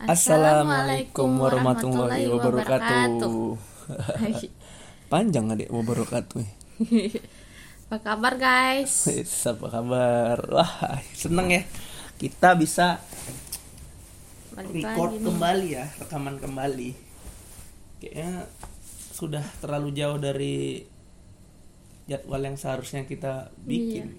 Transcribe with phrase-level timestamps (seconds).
[0.00, 3.60] Assalamualaikum warahmatullahi wabarakatuh.
[5.12, 6.40] Panjang adik wabarakatuh.
[7.84, 9.04] Apa kabar guys?
[9.12, 10.40] Wis, apa kabar?
[10.48, 11.62] Wah, seneng ya.
[12.16, 12.96] Kita bisa
[14.56, 16.96] Balik record kembali ya, rekaman kembali.
[18.00, 18.48] Kayaknya
[19.12, 20.80] sudah terlalu jauh dari
[22.08, 24.16] jadwal yang seharusnya kita bikin.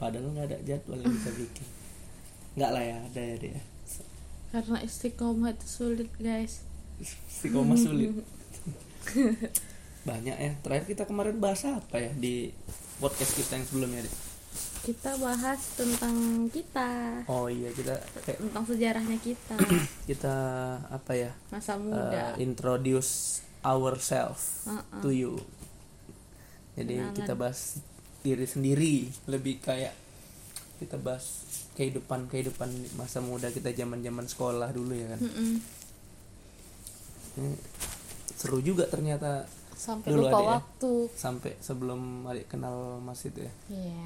[0.00, 1.66] Padahal nggak ada jadwal yang kita bikin.
[2.56, 3.60] Nggak lah ya, ada ya dia.
[4.52, 6.60] Karena istiqomah itu sulit guys.
[7.00, 8.12] Istiqomah sulit.
[10.02, 10.52] Banyak ya.
[10.60, 12.50] Terakhir kita kemarin bahas apa ya di
[12.98, 14.14] podcast kita yang sebelumnya, Dek?
[14.82, 16.16] Kita bahas tentang
[16.50, 17.94] kita, Oh iya, kita
[18.26, 19.54] kayak tentang sejarahnya kita,
[20.10, 20.34] kita
[20.90, 21.30] apa ya?
[21.48, 22.34] masa uh, muda.
[22.36, 24.98] introduce ourselves Uh-uh.
[24.98, 25.38] to you.
[26.74, 27.14] Jadi Kenalan.
[27.14, 27.78] kita bahas
[28.20, 28.94] diri sendiri,
[29.30, 29.94] lebih kayak
[30.82, 32.68] kita bahas kehidupan kehidupan
[33.00, 35.20] masa muda kita zaman zaman sekolah dulu ya kan.
[37.38, 37.52] Ini
[38.36, 39.46] seru juga ternyata
[39.82, 40.52] Sampai Dulu lupa adik ya?
[40.54, 40.92] waktu.
[41.18, 43.52] sampai sebelum adik kenal Mas itu ya.
[43.66, 44.04] Iya.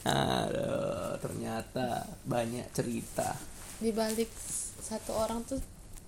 [0.16, 3.36] Aduh, ternyata banyak cerita.
[3.76, 4.32] Di balik
[4.80, 5.60] satu orang tuh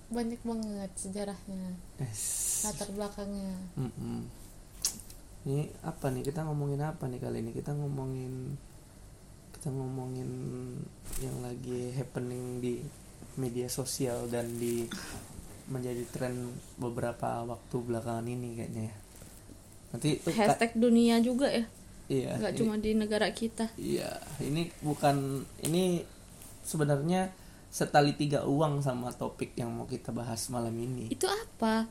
[0.09, 2.65] banyak banget sejarahnya, Es.
[2.65, 3.53] latar belakangnya.
[3.77, 4.25] Mm-mm.
[5.45, 7.53] Ini apa nih kita ngomongin apa nih kali ini?
[7.53, 8.57] Kita ngomongin
[9.63, 10.27] kita ngomongin
[11.23, 12.83] yang lagi happening di
[13.39, 14.83] media sosial dan di
[15.71, 18.95] menjadi tren beberapa waktu belakangan ini kayaknya ya.
[19.95, 21.63] Nanti Hashtag dunia juga ya,
[22.11, 23.71] iya, nggak ini- cuma di negara kita.
[23.79, 26.03] Iya, ini bukan ini
[26.67, 27.31] sebenarnya
[27.71, 31.07] setali tiga uang sama topik yang mau kita bahas malam ini.
[31.07, 31.87] Itu apa?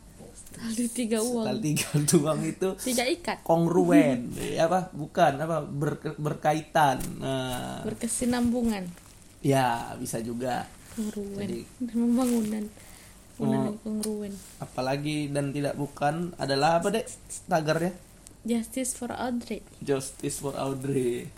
[0.52, 1.88] Tali tiga uang, Setali tiga
[2.20, 7.00] uang itu tiga ikat, kongruen, apa bukan apa ber- berkaitan.
[7.18, 8.84] Nah, berkesinambungan,
[9.40, 10.68] ya bisa juga.
[10.92, 12.64] kongruen, Jadi- pembangunan,
[13.34, 13.80] pembangunan Oh.
[13.80, 14.32] kongruen.
[14.58, 17.08] Apalagi dan tidak bukan adalah apa dek
[17.46, 17.96] tagarnya?
[18.42, 19.62] Justice for Audrey.
[19.78, 21.30] Justice for Audrey.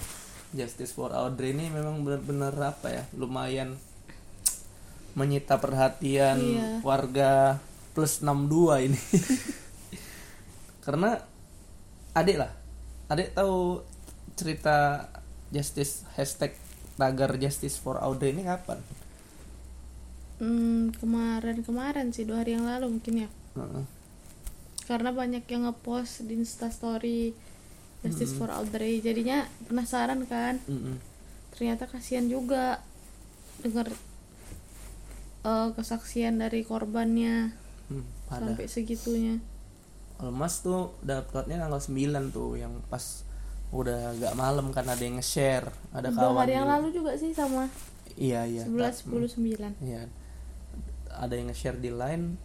[0.50, 3.03] Justice for Audrey ini memang benar-benar apa ya?
[3.12, 3.77] Lumayan
[5.15, 6.69] menyita perhatian Iya.
[6.81, 7.62] warga
[7.94, 9.00] plus 62 ini.
[10.84, 11.16] Karena
[12.12, 12.53] adik lah.
[13.09, 13.81] Adik tahu
[14.34, 15.09] cerita
[15.55, 16.59] Justice hashtag
[16.99, 18.83] tagar Justice for Audrey ini kapan?
[20.43, 23.31] Hmm, kemarin-kemarin sih dua hari yang lalu mungkin ya.
[23.54, 23.84] Heeh.
[24.84, 27.33] Karena banyak yang ngepost di Instastory
[28.03, 28.99] Justice for Audrey.
[29.00, 30.60] Jadinya penasaran kan.
[30.66, 30.99] Mm-mm.
[31.54, 32.83] Ternyata kasihan juga
[33.62, 33.88] dengar
[35.47, 39.34] eh, kesaksian dari korbannya Hmm, pada sampai segitunya.
[40.17, 43.27] Almas tuh dapatnya tanggal 9 tuh yang pas
[43.75, 47.34] udah agak malam kan ada yang nge-share, ada Dua kawan hari yang lalu juga sih
[47.34, 47.67] sama
[48.15, 48.62] Iya iya.
[48.62, 49.75] 11 tak- 10 9.
[49.83, 50.06] Iya.
[51.11, 52.39] Ada yang nge-share di line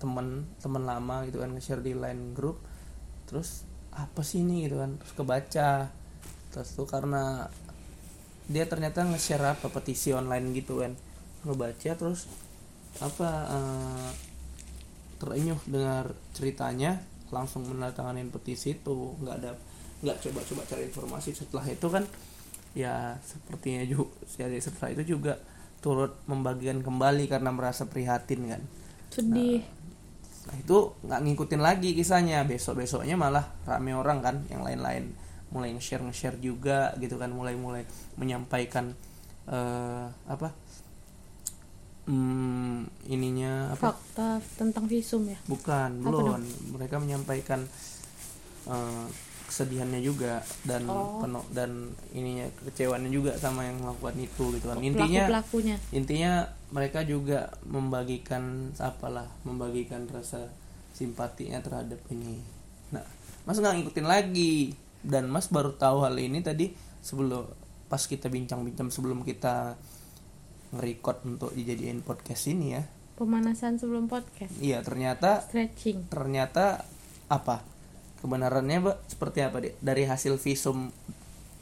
[0.00, 2.64] teman teman lama gitu kan nge-share di line grup.
[3.28, 4.96] Terus apa sih ini gitu kan?
[4.96, 5.70] Terus kebaca.
[6.50, 7.52] Terus tuh karena
[8.48, 10.96] dia ternyata nge-share apa petisi online gitu kan.
[11.44, 12.24] Ngebaca terus
[13.04, 14.08] apa eh,
[15.20, 19.52] terenyuh dengar ceritanya langsung menandatangani petisi itu nggak ada
[20.00, 21.30] nggak coba-coba cari informasi.
[21.36, 22.04] Setelah itu kan
[22.72, 24.14] ya sepertinya juga
[24.58, 25.36] setelah itu juga
[25.84, 28.62] turut membagikan kembali karena merasa prihatin kan.
[29.12, 29.62] Sedih.
[30.40, 32.42] nah itu nggak ngikutin lagi kisahnya.
[32.48, 35.12] Besok besoknya malah rame orang kan yang lain-lain.
[35.52, 37.84] Mulai nge-share nge-share juga gitu kan mulai mulai
[38.16, 38.96] menyampaikan
[39.50, 40.48] eh, apa
[42.10, 45.38] hmm, ininya apa Fakta tentang visum ya.
[45.46, 46.42] bukan Apa belum
[46.74, 47.62] mereka menyampaikan
[48.66, 49.06] eh,
[49.46, 51.18] kesedihannya juga dan Oh.
[51.18, 55.76] penuh dan ininya kekecewaannya juga sama yang melakukan itu gitu kan Pelaku intinya pelakunya.
[55.90, 56.32] intinya
[56.70, 58.42] mereka juga membagikan
[58.78, 60.46] apalah membagikan rasa
[60.92, 62.38] simpatinya terhadap ini
[62.90, 63.02] nah
[63.42, 64.70] mas nggak ngikutin lagi
[65.02, 66.70] dan mas baru tahu hal ini tadi
[67.02, 67.42] sebelum
[67.90, 69.74] pas kita bincang-bincang sebelum kita
[70.70, 72.82] nge-record untuk dijadiin podcast ini ya
[73.14, 74.54] Pemanasan sebelum podcast.
[74.58, 76.08] iya ternyata Stretching.
[76.08, 76.86] ternyata
[77.28, 77.60] apa
[78.20, 80.88] kebenarannya Mbak seperti apa deh dari hasil visum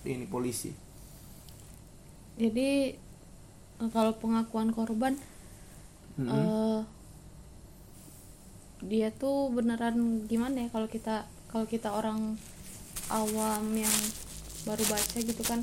[0.02, 0.70] ini polisi
[2.38, 2.94] Jadi
[3.78, 5.18] eh, kalau pengakuan korban
[6.14, 6.30] Mm-mm.
[6.30, 6.80] eh
[8.78, 12.38] dia tuh beneran gimana ya kalau kita kalau kita orang
[13.10, 13.96] awam yang
[14.62, 15.58] baru baca gitu kan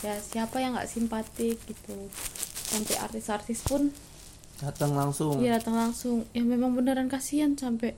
[0.00, 1.94] ya siapa yang nggak simpatik gitu
[2.68, 3.88] sampai artis-artis pun
[4.58, 5.38] datang langsung.
[5.38, 6.26] Dia datang langsung.
[6.34, 7.94] Ya memang beneran kasihan sampai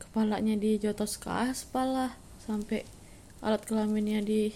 [0.00, 2.82] kepalanya dijotos ke aspal lah sampai
[3.44, 4.50] alat kelaminnya di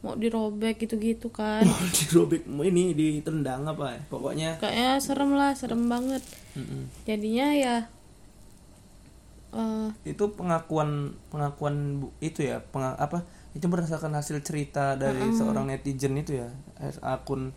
[0.00, 1.64] mau dirobek gitu-gitu kan.
[1.96, 4.00] Dirobek ini ditendang apa ya?
[4.08, 6.24] Pokoknya kayaknya serem lah serem banget.
[6.50, 6.90] Mm-mm.
[7.06, 7.76] jadinya ya
[9.54, 13.22] eh, itu pengakuan pengakuan itu ya penga- apa?
[13.50, 16.48] Itu berdasarkan hasil cerita dari seorang netizen itu ya
[16.78, 17.50] eh, akun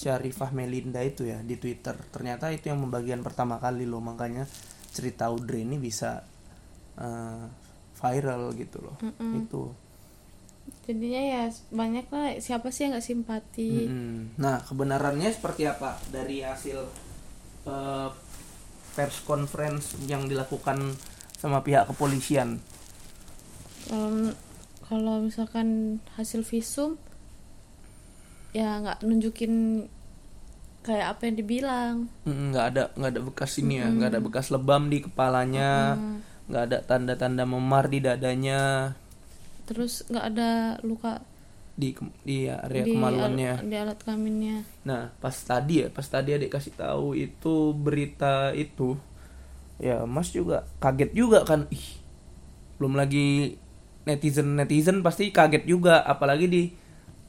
[0.00, 1.92] Syarifah Melinda itu ya di Twitter.
[2.08, 4.48] Ternyata itu yang pembagian pertama kali loh makanya
[4.96, 6.24] cerita Audrey ini bisa
[6.96, 7.44] eh,
[8.00, 8.96] viral gitu loh.
[9.36, 9.76] Itu.
[10.88, 13.90] Jadinya ya banyak lah siapa sih yang nggak simpati?
[13.90, 14.40] Mm-mm.
[14.40, 16.80] nah kebenarannya seperti apa dari hasil
[17.68, 18.08] eh,
[18.96, 20.96] pers conference yang dilakukan
[21.36, 22.56] sama pihak kepolisian?
[23.84, 24.32] Kalau
[24.88, 26.96] kalau misalkan hasil visum
[28.50, 29.86] ya nggak nunjukin
[30.80, 31.94] kayak apa yang dibilang.
[32.24, 35.96] Mm, nggak ada nggak ada bekas ini ya nggak ada bekas lebam di kepalanya
[36.50, 38.94] nggak ada tanda-tanda memar di dadanya.
[39.68, 40.50] Terus nggak ada
[40.82, 41.22] luka
[41.78, 41.94] di
[42.26, 43.52] di area di, kemaluannya.
[43.60, 44.66] al- di alat kelaminnya.
[44.84, 48.98] Nah pas tadi ya pas tadi adik kasih tahu itu berita itu
[49.80, 51.70] ya mas juga kaget juga kan.
[51.70, 52.00] Ih
[52.80, 53.60] belum lagi
[54.08, 56.62] netizen netizen pasti kaget juga apalagi di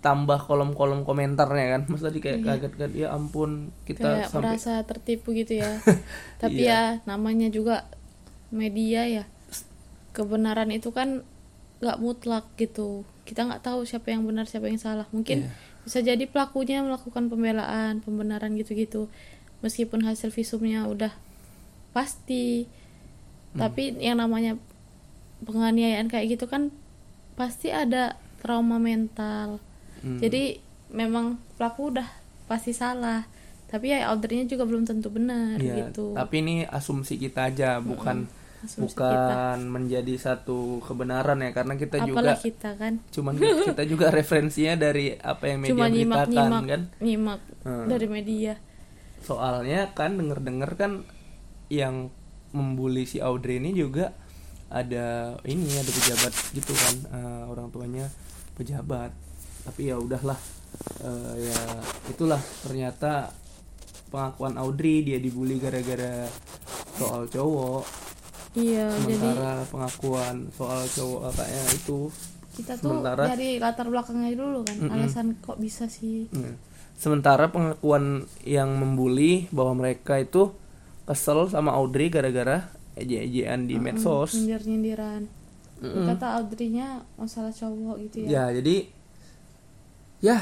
[0.02, 1.82] tambah kolom-kolom komentarnya kan.
[1.86, 5.78] Mas tadi kayak kaget kan ya ampun kita kayak sampai merasa tertipu gitu ya.
[6.42, 7.86] Tapi ya namanya juga
[8.50, 9.24] media ya.
[10.12, 11.22] Kebenaran itu kan
[11.80, 13.06] nggak mutlak gitu.
[13.24, 15.06] Kita nggak tahu siapa yang benar siapa yang salah.
[15.14, 15.54] Mungkin Iya.
[15.86, 19.06] bisa jadi pelakunya melakukan pembelaan pembenaran gitu-gitu.
[19.62, 21.14] Meskipun hasil visumnya udah
[21.94, 22.66] pasti.
[23.52, 23.68] Hmm.
[23.68, 24.56] tapi yang namanya
[25.44, 26.72] penganiayaan kayak gitu kan
[27.36, 29.60] pasti ada trauma mental
[30.02, 30.18] Hmm.
[30.18, 30.58] jadi
[30.90, 32.10] memang pelaku udah
[32.46, 33.24] pasti salah.
[33.66, 36.12] Tapi ya ordernya juga belum tentu benar Iya, gitu.
[36.12, 38.28] tapi ini asumsi kita aja bukan
[38.60, 43.00] Asumsi bukan menjadi satu kebenaran ya karena kita juga apalah kita kan?
[43.08, 46.82] cuman kita juga referensinya dari apa yang media nyimak beritakan nyimak kan?
[47.00, 47.88] nyimak Hmm.
[47.88, 48.54] dari media.
[49.22, 50.92] Soalnya kan denger-denger kan
[51.70, 52.12] yang
[52.52, 54.12] membuli si Audrey ini juga
[54.68, 58.12] ada ini ada pejabat gitu kan eh, orang tuanya
[58.54, 59.16] pejabat
[59.64, 60.38] tapi ya udahlah
[61.02, 61.62] Eh, ya
[62.08, 63.28] itulah ternyata
[64.08, 66.26] pengakuan Audrey dia dibully gara-gara
[66.96, 67.84] soal cowok.
[68.52, 72.00] Iya jadi sementara pengakuan soal cowok kakaknya itu
[72.52, 76.28] kita tuh sementara- dari latar belakangnya dulu kan alasan kok bisa sih?
[76.32, 76.56] Hmm.
[76.96, 80.56] Sementara pengakuan yang membuli bahwa mereka itu
[81.04, 84.36] kesel sama Audrey gara-gara eje-ejean di medsos.
[84.36, 85.22] nyindir nyindiran
[85.82, 88.48] kata Audrey-nya masalah cowok gitu ya.
[88.48, 89.01] Ya, jadi
[90.22, 90.38] ya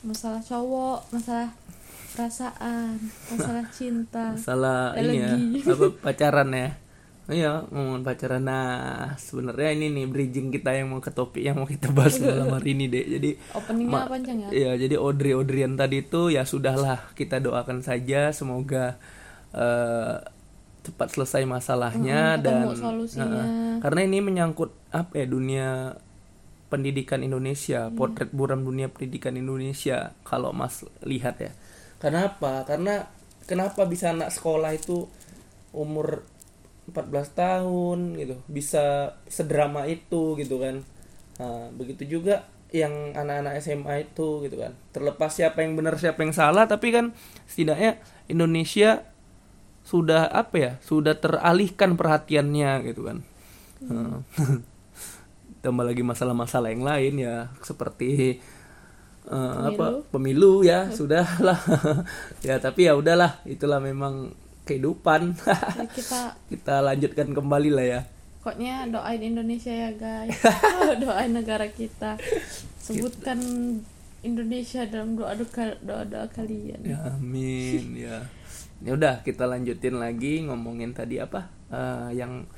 [0.00, 1.50] masalah cowok masalah
[2.08, 2.96] perasaan
[3.28, 5.32] masalah cinta masalah ini ya,
[5.66, 6.70] apa pacaran ya.
[7.28, 8.40] Oh Iya, ngomongin pacaran.
[8.40, 12.56] Nah, sebenarnya ini nih bridging kita yang mau ke topik yang mau kita bahas malam
[12.56, 13.04] hari ini, Dek.
[13.04, 18.32] Jadi openingnya panjang ya Iya, jadi Audrey Audrian tadi itu ya sudahlah kita doakan saja
[18.32, 18.96] semoga
[19.52, 20.24] eh,
[20.80, 23.28] cepat selesai masalahnya Mm, ketemu dan solusinya.
[23.44, 23.72] Heeh.
[23.84, 25.68] karena ini menyangkut apa ya dunia
[26.68, 27.20] pendidikan.
[27.24, 31.52] Indonesia, potret buram dunia pendidikan Indonesia kalau Mas lihat ya.
[31.98, 32.62] Kenapa?
[32.68, 33.08] Karena
[33.48, 35.08] kenapa bisa anak sekolah itu
[35.72, 36.24] umur
[36.88, 40.80] 14 tahun gitu bisa sedrama itu gitu kan
[41.36, 46.32] nah, begitu juga yang anak-anak SMA itu gitu kan terlepas siapa yang benar siapa yang
[46.32, 47.12] salah tapi kan
[47.44, 49.04] setidaknya Indonesia
[49.84, 53.20] sudah apa ya sudah teralihkan perhatiannya gitu kan
[53.84, 54.26] Nah,
[55.68, 58.40] tambah lagi masalah-masalah yang lain ya seperti
[59.28, 60.64] eh, apa pemilu.
[60.64, 61.60] ya sudah lah
[62.46, 64.32] ya tapi ya udahlah itulah memang
[64.64, 65.36] kehidupan.
[65.44, 66.20] Ya, kita
[66.52, 68.00] kita lanjutkan kembali lah ya.
[68.40, 70.32] Pokoknya doain Indonesia ya guys.
[71.04, 72.16] Doain negara kita.
[72.80, 73.36] Sebutkan
[74.24, 76.80] Indonesia dalam doa doa doa, doa kalian.
[76.80, 78.24] Ya amin ya.
[78.80, 82.48] Ya udah kita lanjutin lagi ngomongin tadi apa Eh, yang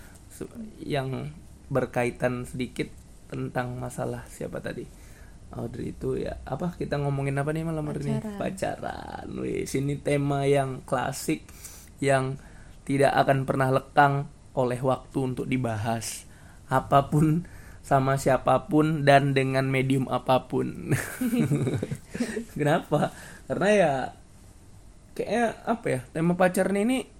[0.79, 1.35] yang
[1.67, 2.87] berkaitan sedikit
[3.31, 4.83] tentang masalah siapa tadi?
[5.51, 8.19] Audrey itu ya apa kita ngomongin apa nih malam hari ini?
[8.39, 9.27] Pacaran.
[9.39, 11.47] Wih sini tema yang klasik
[12.03, 12.39] yang
[12.87, 16.27] tidak akan pernah lekang oleh waktu untuk dibahas.
[16.71, 17.47] Apa pun
[17.81, 20.95] sama siapa pun dan dengan medium apa pun.
[22.59, 23.11] Kenapa?
[23.51, 23.93] Karena ya
[25.19, 27.20] kayaknya apa ya tema pacaran ini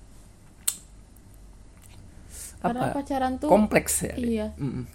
[2.61, 3.01] karena apa?
[3.01, 4.47] pacaran tuh kompleks ya iya.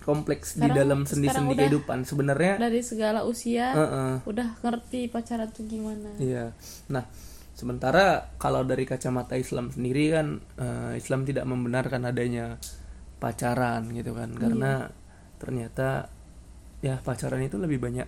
[0.05, 1.98] Kompleks di Sekarang- dalam sekarang sendi-sendi kehidupan.
[2.05, 4.13] Sebenarnya dari segala usia Heeh.
[4.29, 6.13] udah ngerti pacaran tuh gimana.
[6.22, 6.53] Iya.
[6.93, 7.10] Nah,
[7.57, 10.27] sementara kalau dari kacamata Islam sendiri kan
[10.62, 12.62] eh, Islam tidak membenarkan adanya
[13.17, 14.29] pacaran gitu kan.
[14.38, 14.86] Karena
[15.41, 16.13] ternyata
[16.86, 18.05] ya pacaran itu lebih banyak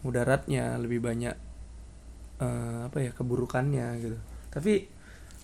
[0.00, 1.36] mudaratnya lebih banyak
[2.40, 4.16] eh, apa ya keburukannya gitu.
[4.48, 4.88] Tapi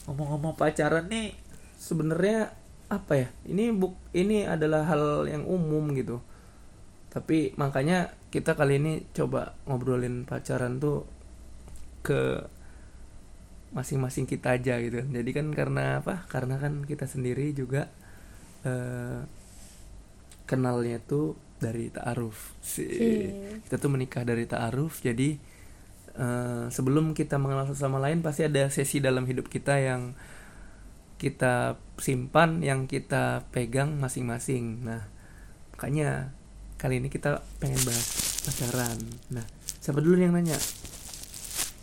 [0.08, 1.36] ngomong-ngomong pacaran nih
[1.76, 2.63] sebenarnya
[3.00, 3.28] apa ya?
[3.48, 6.22] Ini buk ini adalah hal yang umum gitu.
[7.10, 11.06] Tapi makanya kita kali ini coba ngobrolin pacaran tuh
[12.02, 12.42] ke
[13.74, 15.02] masing-masing kita aja gitu.
[15.02, 16.26] Jadi kan karena apa?
[16.30, 17.90] Karena kan kita sendiri juga
[18.66, 19.22] eh,
[20.46, 22.58] kenalnya tuh dari ta'aruf.
[22.62, 23.60] Sih Cie.
[23.66, 25.02] kita tuh menikah dari ta'aruf.
[25.02, 25.38] Jadi
[26.18, 30.14] eh, sebelum kita mengenal satu sama lain pasti ada sesi dalam hidup kita yang
[31.16, 34.84] kita simpan yang kita pegang masing-masing.
[34.84, 35.08] Nah
[35.74, 36.34] makanya
[36.76, 38.06] kali ini kita pengen bahas
[38.44, 38.98] pacaran.
[39.32, 39.46] Nah
[39.80, 40.58] siapa dulu yang nanya?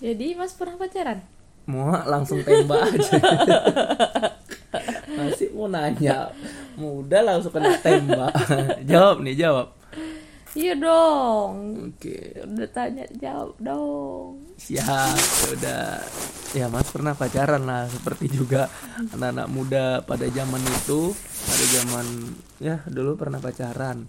[0.02, 1.22] Jadi mas pernah pacaran?
[1.70, 3.18] Mau langsung tembak aja.
[5.18, 6.32] Masih mau nanya
[6.80, 8.34] mudah langsung kena tembak.
[8.90, 9.81] Jawab nih jawab
[10.54, 11.54] iya dong.
[11.90, 12.42] Oke.
[12.42, 14.44] Udah tanya jawab dong.
[14.58, 15.86] Siap ya udah.
[16.52, 18.68] Ya mas pernah pacaran lah seperti juga
[19.10, 21.16] anak-anak muda pada zaman itu.
[21.42, 22.06] Pada zaman
[22.58, 24.06] ya dulu pernah pacaran.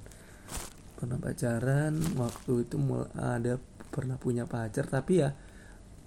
[0.94, 3.58] Pernah pacaran waktu itu mul- ada
[3.88, 5.30] pernah punya pacar tapi ya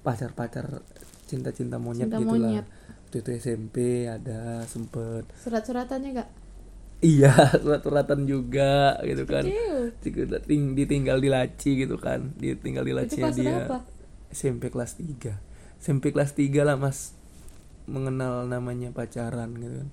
[0.01, 0.81] pacar-pacar
[1.25, 2.65] cinta-cinta monyet Cinta gitu monyet.
[2.65, 3.75] waktu itu SMP
[4.05, 5.25] ada sempet.
[5.37, 6.29] Surat-suratannya gak
[7.05, 7.29] iya
[7.61, 9.45] surat-suratan juga gitu kan.
[9.45, 9.93] Kecil.
[10.41, 12.33] Ting- ditinggal di laci gitu kan.
[12.35, 13.61] Ditinggal di kelas dia.
[13.61, 13.77] berapa?
[14.27, 15.37] SMP kelas 3
[15.77, 17.13] SMP kelas 3 lah mas.
[17.85, 19.89] Mengenal namanya pacaran gitu kan.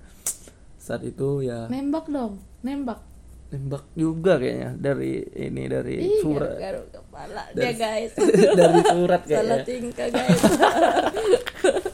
[0.77, 1.69] Saat itu ya.
[1.69, 3.05] Nembak dong nembak.
[3.53, 6.57] Nembak juga kayaknya dari ini dari Ih, surat.
[6.57, 8.13] garuk kepala Dari- dia guys.
[8.59, 10.41] dari surat salah kayaknya tingkah guys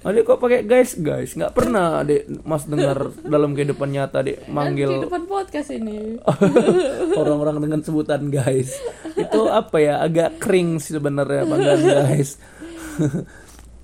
[0.00, 0.96] Adik kok pakai guys?
[0.96, 2.24] Guys nggak pernah adik.
[2.48, 6.16] Mas dengar dalam kehidupan nyata adik kan manggil kehidupan podcast ini.
[7.20, 8.80] orang-orang dengan sebutan guys.
[9.12, 10.00] Itu apa ya?
[10.00, 12.40] Agak kering sih sebenarnya panggilan guys.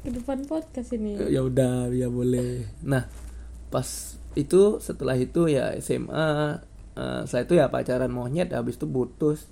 [0.09, 1.21] Kehidupan podcast ini.
[1.29, 2.65] Ya udah ya boleh.
[2.81, 3.05] Nah
[3.69, 6.29] pas itu setelah itu ya SMA
[6.97, 9.45] eh, setelah itu ya pacaran monyet habis itu putus.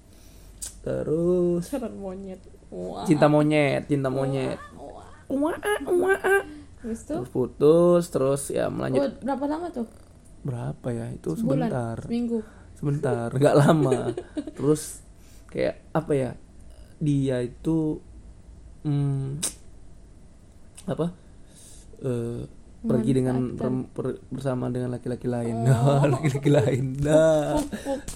[0.80, 2.40] Terus Saran monyet.
[2.75, 3.06] Wah.
[3.06, 4.59] cinta monyet cinta monyet
[5.28, 5.57] wah
[5.88, 6.21] wah
[6.85, 9.88] Terus tuh terus putus terus ya oh, melanjut berapa lama tuh?
[10.45, 11.09] Berapa ya?
[11.16, 11.97] Itu sebulan sebentar.
[12.04, 12.38] seminggu.
[12.76, 14.12] Sebentar nggak lama.
[14.61, 15.00] Terus
[15.49, 16.31] kayak apa ya
[17.00, 18.04] dia itu
[18.85, 19.40] hmm,
[20.85, 21.09] apa
[22.04, 22.45] eh,
[22.85, 25.64] pergi dengan per- per- bersama dengan laki-laki lain.
[26.12, 27.00] Laki-laki lain.
[27.00, 27.57] Nah.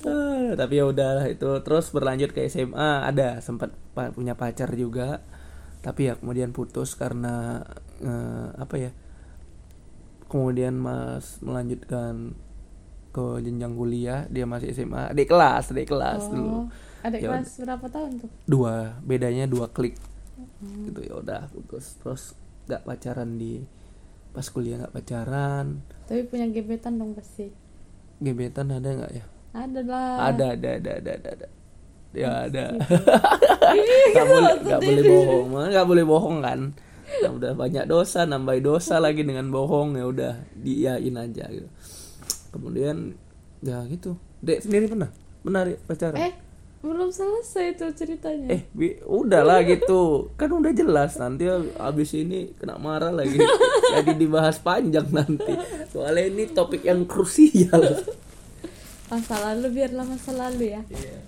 [0.05, 1.49] Ah, tapi ya udah itu.
[1.65, 5.25] Terus berlanjut ke SMA ada sempat pa- punya pacar juga
[5.85, 7.62] tapi ya kemudian putus karena
[8.02, 8.90] eh, apa ya
[10.28, 12.37] kemudian mas melanjutkan
[13.14, 16.68] ke jenjang kuliah dia masih SMA adik kelas adik kelas dulu.
[16.68, 18.30] oh adik Ya kelas berapa tahun tuh?
[18.44, 19.94] Dua bedanya dua klik.
[20.62, 21.99] Gitu ya udah putus.
[22.02, 22.35] Terus
[22.66, 23.62] nggak pacaran di
[24.35, 25.82] pas kuliah nggak pacaran.
[26.06, 27.50] Tapi punya gebetan dong pasti.
[28.18, 29.25] Gebetan ada nggak ya?
[29.54, 30.16] Ada lah.
[30.30, 31.47] Ada ada ada ada ada, ada.
[32.11, 32.73] Ya ada
[34.12, 36.61] nggak boleh nggak boleh bohong nggak boleh bohong kan
[37.09, 41.65] Nah, udah banyak dosa nambah dosa lagi dengan bohong ya udah diiyain aja gitu
[42.50, 43.17] kemudian
[43.59, 45.11] ya gitu dek sendiri pernah
[45.65, 46.35] Dek, pacaran eh
[46.79, 50.31] belum selesai tuh ceritanya Eh, bi- udahlah gitu.
[50.37, 53.35] Kan udah jelas nanti abis ini kena marah lagi.
[53.99, 55.59] Jadi dibahas panjang nanti.
[55.91, 57.83] Soalnya ini topik yang krusial.
[59.11, 61.19] masa lalu biarlah masa lalu ya Iya.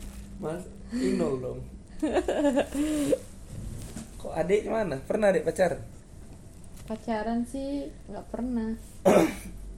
[0.40, 0.64] Mas,
[0.96, 1.60] inol dong.
[4.16, 4.96] Kok adik mana?
[5.00, 5.80] Pernah adik pacaran?
[6.90, 8.74] pacaran sih nggak pernah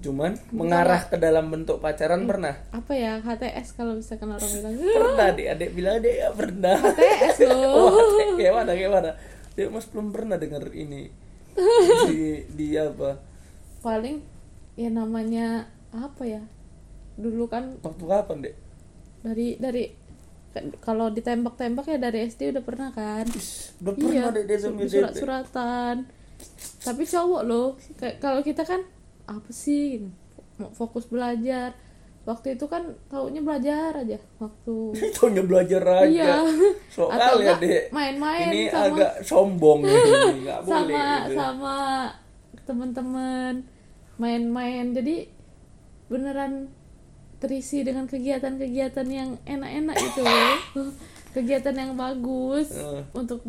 [0.05, 2.57] Cuman mengarah ke dalam bentuk pacaran pernah.
[2.73, 6.77] apa ya HTS kalau misalkan orang bilang Pernah adik, adik bilang adik ya pernah.
[6.81, 8.17] HTS loh Oh,
[8.57, 9.11] mana, kayak mana?
[9.53, 11.13] Dia mas belum pernah dengar ini.
[12.09, 12.21] Di,
[12.59, 13.21] di apa?
[13.83, 14.23] paling
[14.79, 16.41] ya namanya apa ya
[17.19, 18.55] dulu kan Waktu kapan dek?
[19.21, 19.85] dari dari
[20.79, 23.25] kalau ditembak-tembak ya dari SD udah pernah kan
[23.79, 24.89] Udah pernah dia, Dek.
[24.89, 25.97] surat-suratan
[26.79, 28.83] tapi cowok loh kayak kalau kita kan
[29.25, 30.03] apa sih
[30.57, 31.73] mau fokus belajar
[32.23, 34.75] waktu itu kan taunya belajar aja waktu
[35.17, 36.07] Taunya belajar aja.
[36.07, 36.35] Iya.
[36.87, 37.91] Soal Atau ya, Dek.
[37.91, 40.11] main-main Ini sama- agak sombong ini,
[40.47, 40.95] nggak boleh.
[40.95, 41.35] sama gitu.
[41.35, 41.77] sama
[42.63, 43.55] teman-teman
[44.15, 45.27] main-main jadi
[46.07, 46.71] beneran
[47.43, 50.23] terisi dengan kegiatan-kegiatan yang enak-enak gitu
[51.35, 53.03] kegiatan yang bagus Eh.
[53.13, 53.43] untuk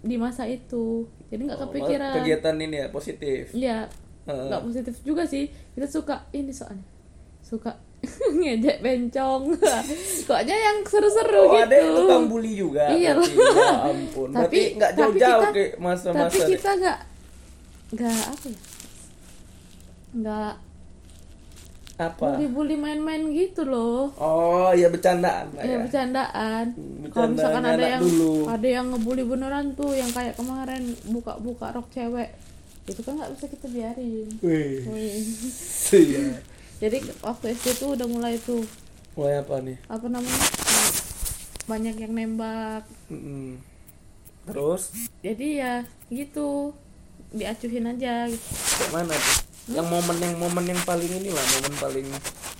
[0.00, 3.50] di masa itu jadi nggak Oh, kepikiran Kegiatan ini ya positif.
[3.50, 3.90] Iya,
[4.24, 4.46] Heeh.
[4.46, 5.44] nggak positif juga sih.
[5.70, 6.86] Kita suka ini soalnya,
[7.40, 7.74] suka
[8.38, 9.52] ngejek bencong
[10.26, 12.88] kok aja yang seru-seru Oh, gitu ada yang tukang bully juga.
[12.88, 13.12] Iya.
[13.18, 14.28] Ya ampun.
[14.30, 16.30] Tapi- nggak jauh-jauh kayak masa-masa.
[16.30, 16.98] tapi kita nggak
[17.90, 18.60] nggak apa ya
[20.12, 20.52] nggak
[22.02, 22.24] apa?
[22.32, 25.78] bully-bully main-main gitu loh Oh, ya bercandaan ya ya.
[25.80, 28.34] bercandaan Hmm, kalau misalkan ada yang dulu.
[28.46, 32.32] ada yang ngebully beneran tuh yang kayak kemarin buka-buka rok cewek
[32.86, 34.80] itu kan nggak bisa kita biarin Wih.
[34.82, 35.12] Wih.
[35.92, 36.40] Iya.
[36.80, 38.64] jadi waktu SD tuh udah mulai tuh
[39.12, 39.76] Mulai apa nih?
[39.86, 40.46] apa namanya
[41.66, 43.60] banyak yang nembak Mm-mm.
[44.42, 44.90] Terus
[45.20, 45.74] jadi ya
[46.08, 46.72] gitu
[47.30, 48.42] diacuhin aja gitu.
[48.74, 49.38] kayak mana tuh?
[49.66, 52.06] Yang momen yang momen yang paling ini lah, momen paling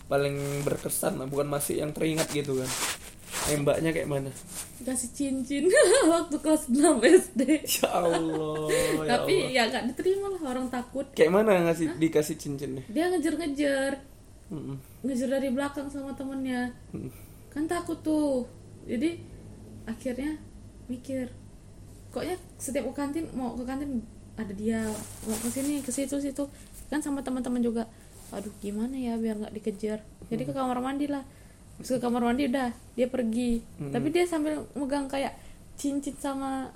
[0.06, 2.70] paling berkesan lah, bukan masih yang teringat gitu kan.
[3.48, 4.30] Nembaknya kayak mana?
[4.80, 5.68] kasih cincin
[6.08, 7.40] waktu kelas 6 SD
[7.78, 8.64] Ya Allah,
[8.96, 9.52] ya tapi Allah.
[9.52, 12.80] ya nggak diterima lah orang takut Kayak mana ngasih dikasih cincinnya?
[12.88, 14.00] dia ngejar-ngejar
[14.48, 14.80] Mm-mm.
[15.04, 17.12] ngejar dari belakang sama temennya Mm.
[17.48, 18.48] kan takut tuh
[18.82, 19.20] jadi
[19.84, 20.40] akhirnya
[20.86, 21.28] mikir
[22.08, 24.00] koknya setiap ke kantin mau ke kantin
[24.34, 24.80] ada dia
[25.22, 26.44] mau ke sini ke situ situ
[26.90, 27.86] kan sama teman-teman juga
[28.30, 29.98] aduh gimana ya biar nggak dikejar?
[30.26, 31.22] Jadi ke kamar mandi lah.
[31.78, 33.58] Terus ke kamar mandi udah dia pergi.
[33.80, 35.34] Tapi dia sambil megang kayak
[35.74, 36.70] cincin sama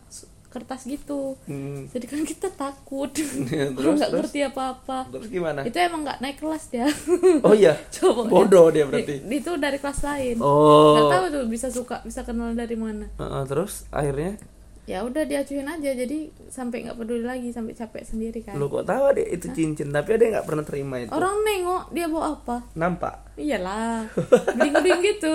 [0.48, 1.34] kertas gitu.
[1.50, 1.90] Mm.
[1.90, 3.10] jadi kan kita takut.
[3.74, 5.10] Terus, nggak ngerti apa-apa.
[5.10, 5.66] Terus gimana?
[5.66, 6.86] itu emang nggak naik kelas dia.
[7.42, 7.74] Oh iya.
[7.98, 8.30] coba.
[8.30, 9.18] Bodoh dia berarti.
[9.18, 10.38] itu dari kelas lain.
[10.38, 11.10] Nggak Oh.
[11.10, 13.10] tahu tuh bisa suka bisa kenal dari mana.
[13.18, 14.38] Heeh, terus akhirnya
[14.84, 18.84] ya udah diacuhin aja jadi sampai nggak peduli lagi sampai capek sendiri kan lu kok
[18.84, 21.08] tahu deh itu cincin tapi ada nggak pernah terima itu.
[21.08, 23.14] orang nengok dia bawa apa Nampak.
[23.34, 24.04] iyalah
[24.56, 25.34] bling bling gitu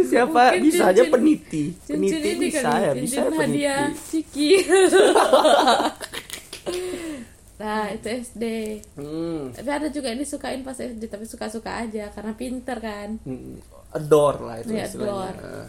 [0.00, 1.64] Siapa Mungkin bisa aja cincin- peniti.
[1.76, 3.42] cincin Peniti ini bisa kali ya, bisa cincin peniti.
[3.42, 4.50] hadiah ciki
[7.60, 8.44] nah itu SD
[8.96, 9.52] Hmm.
[9.52, 14.38] tapi ada juga yang disukain pas SD tapi suka-suka aja karena pinter kan Hmm, adore
[14.40, 15.68] lah itu Iya, istilahnya adore.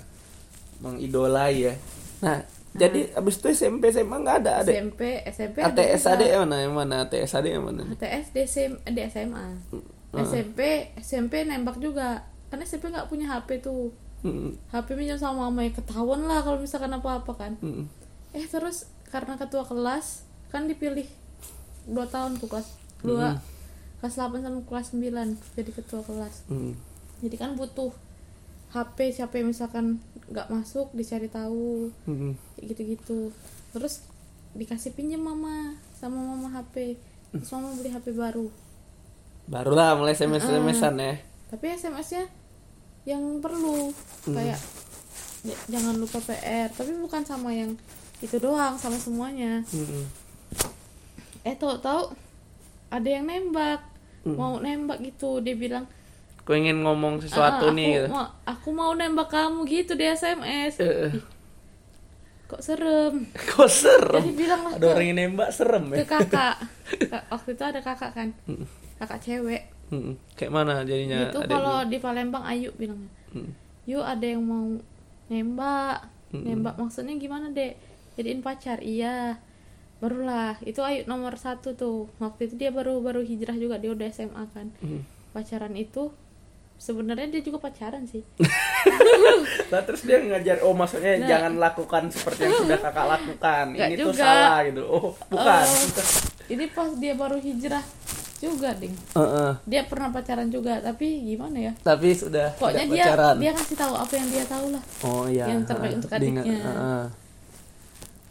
[0.81, 1.73] Mengidolai ya.
[2.25, 6.47] Nah jadi abis itu SMP SMA nggak ada ada SMP SMP ada ATS ada yang
[6.47, 6.95] mana yang mana?
[7.03, 7.83] ATS ada yang mana?
[7.93, 9.47] ATS di, SM, di SMA
[10.11, 12.27] SMP SMP nembak juga.
[12.51, 13.95] Karena SMP nggak punya HP tuh.
[14.21, 17.53] Hmm, HP minjem sama mama ya ketahuan lah kalau misalkan apa-apa kan.
[17.63, 17.89] Hmm,
[18.35, 21.07] eh terus karena ketua kelas kan dipilih
[21.89, 22.67] dua tahun tuh kelas
[23.01, 23.41] dua
[24.01, 26.49] kelas 8 sama kelas 9 jadi ketua kelas.
[26.49, 26.73] Hmm.
[27.21, 27.93] jadi kan butuh
[28.73, 31.91] HP siapa yang misalkan nggak masuk dicari tahu.
[32.05, 32.33] Hmm.
[32.55, 33.19] kayak gitu-gitu.
[33.71, 34.07] Terus
[34.51, 36.99] dikasih pinjam mama sama mama HP
[37.31, 38.47] terus mama beli HP baru.
[39.45, 41.15] Barulah mulai SMS SMSan ya.
[41.47, 42.23] Tapi SMS-nya
[43.03, 43.91] yang perlu.
[44.25, 44.59] Kayak
[45.41, 47.75] "J- jangan lupa PR tapi bukan sama yang
[48.19, 49.63] itu doang sama semuanya.
[49.67, 50.05] Hmm.
[51.41, 52.13] eh tau tahu
[52.87, 53.81] ada yang nembak.
[54.21, 55.89] Mau nembak gitu dia bilang
[56.41, 58.07] Aku ingin ngomong sesuatu "Ah, nih aku, gitu.
[58.09, 61.13] mau, aku mau nembak kamu gitu di SMS eh.
[62.45, 63.23] kok serem?
[63.49, 64.19] Kok serem?
[64.19, 65.97] jadi bilang lah Ada orang yang nembak serem ya?
[66.01, 66.55] ke kakak.
[67.11, 68.29] Kak- waktu itu ada kakak kan?
[68.97, 69.63] Kakak cewek.
[70.35, 71.31] Kayak mana jadinya?
[71.31, 73.07] itu kalau di Palembang Ayu bilangnya.
[73.85, 74.67] Yuk ada yang mau
[75.27, 76.11] nembak.
[76.33, 77.79] Nembak maksudnya gimana dek?
[78.15, 78.83] Jadiin pacar?
[78.83, 79.39] Iya.
[79.99, 82.11] Barulah itu Ayu nomor satu tuh.
[82.17, 84.67] Waktu itu dia baru baru hijrah juga dia udah SMA kan.
[85.31, 86.11] Pacaran itu
[86.81, 88.25] sebenarnya dia juga pacaran sih
[89.71, 93.65] Nah, terus dia ngajar, oh maksudnya jangan lakukan seperti yang sudah kakak lakukan.
[93.71, 94.19] Nggak Ini tuh juga.
[94.19, 94.81] salah gitu.
[94.83, 95.63] Oh, bukan.
[95.63, 95.85] Oh,
[96.49, 97.85] ini pas dia baru hijrah
[98.41, 99.51] juga ding Heeh.
[99.69, 103.35] dia pernah pacaran juga tapi gimana ya Tapi sudah pokoknya dia pacaran.
[103.37, 105.45] dia ngasih tahu apa yang dia tahu lah oh iya.
[105.45, 105.99] yang terbaik heeh.
[106.01, 106.43] untuk adiknya.
[106.57, 107.03] heeh.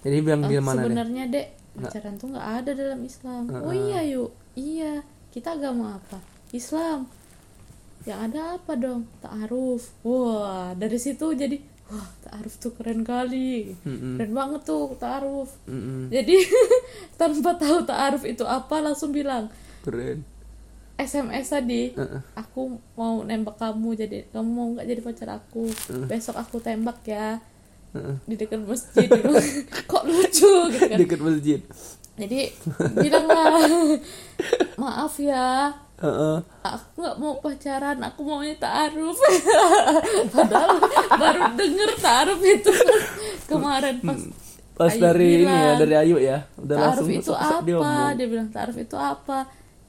[0.02, 1.46] Jadi bilang Oh, dia mana sebenarnya dek
[1.78, 4.92] pacaran tuh nggak ada dalam Islam oh iya yuk iya
[5.30, 6.18] kita agama apa
[6.50, 7.06] Islam
[8.08, 9.04] yang ada apa dong?
[9.20, 9.92] Ta'aruf.
[10.00, 11.60] Wah dari situ jadi
[11.90, 13.74] wah ta'aruf tuh keren kali.
[13.84, 14.16] Mm-mm.
[14.16, 15.50] keren banget tuh ta'aruf.
[16.08, 16.36] Jadi
[17.20, 20.24] tanpa tahu ta'aruf itu apa langsung bilang Keren.
[21.00, 22.20] SMS tadi Heeh.
[22.36, 25.64] aku mau nembak kamu jadi kamu mau nggak jadi pacar aku?
[26.04, 27.40] Besok aku tembak ya.
[28.28, 29.08] Di dekat masjid
[29.90, 30.98] kok lucu gitu kan?
[31.00, 31.60] Dekat masjid.
[32.20, 32.52] jadi
[33.00, 33.56] bilanglah
[34.82, 36.36] maaf ya Heeh.
[36.64, 39.20] aku nggak mau pacaran aku maunya taaruf.
[40.34, 40.80] Padahal
[41.20, 43.04] baru denger taaruf itu pas
[43.44, 44.20] kemarin pas
[44.80, 46.38] Pas Ayu dari ini ya, bilang, dari Ayu ya.
[46.56, 47.84] Udah taaruf langsung itu dia apa?
[47.84, 48.16] ngomong.
[48.16, 49.38] dia bilang taaruf itu apa?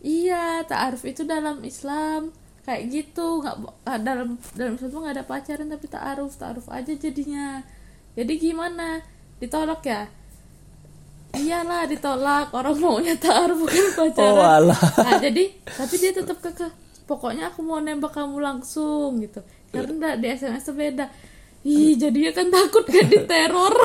[0.04, 2.36] Iya taaruf itu dalam Islam
[2.68, 3.28] kayak gitu.
[3.40, 3.56] Nggak
[3.88, 7.64] ah, dalam dalam Islam nggak ada pacaran tapi taaruf taaruf aja jadinya.
[8.20, 9.00] Jadi gimana?
[9.40, 10.12] Ditolak ya
[11.36, 12.52] iyalah ditolak.
[12.52, 14.36] Orang maunya taaruf bukan pacaran.
[14.36, 14.82] Oh alah.
[15.00, 16.72] nah jadi tapi dia tetap kekeh.
[17.06, 19.44] Pokoknya aku mau nembak kamu langsung gitu.
[19.72, 21.08] Karena di SMS beda.
[21.62, 23.76] Ih jadinya kan takut kan diteror.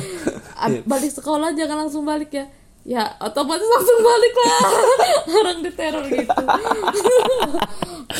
[0.62, 2.46] Ab- balik sekolah jangan langsung balik ya.
[2.82, 4.58] Ya otomatis langsung balik lah.
[5.38, 6.42] Orang diteror gitu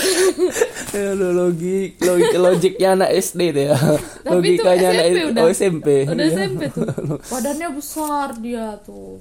[1.35, 3.77] logik, logik logiknya anak SD tuh ya.
[3.77, 5.43] Tapi Logikanya anak SMP udah.
[5.43, 5.87] oh, SMP.
[6.05, 6.35] udah Iya.
[6.37, 6.85] SMP tuh
[7.33, 9.19] badannya besar dia tuh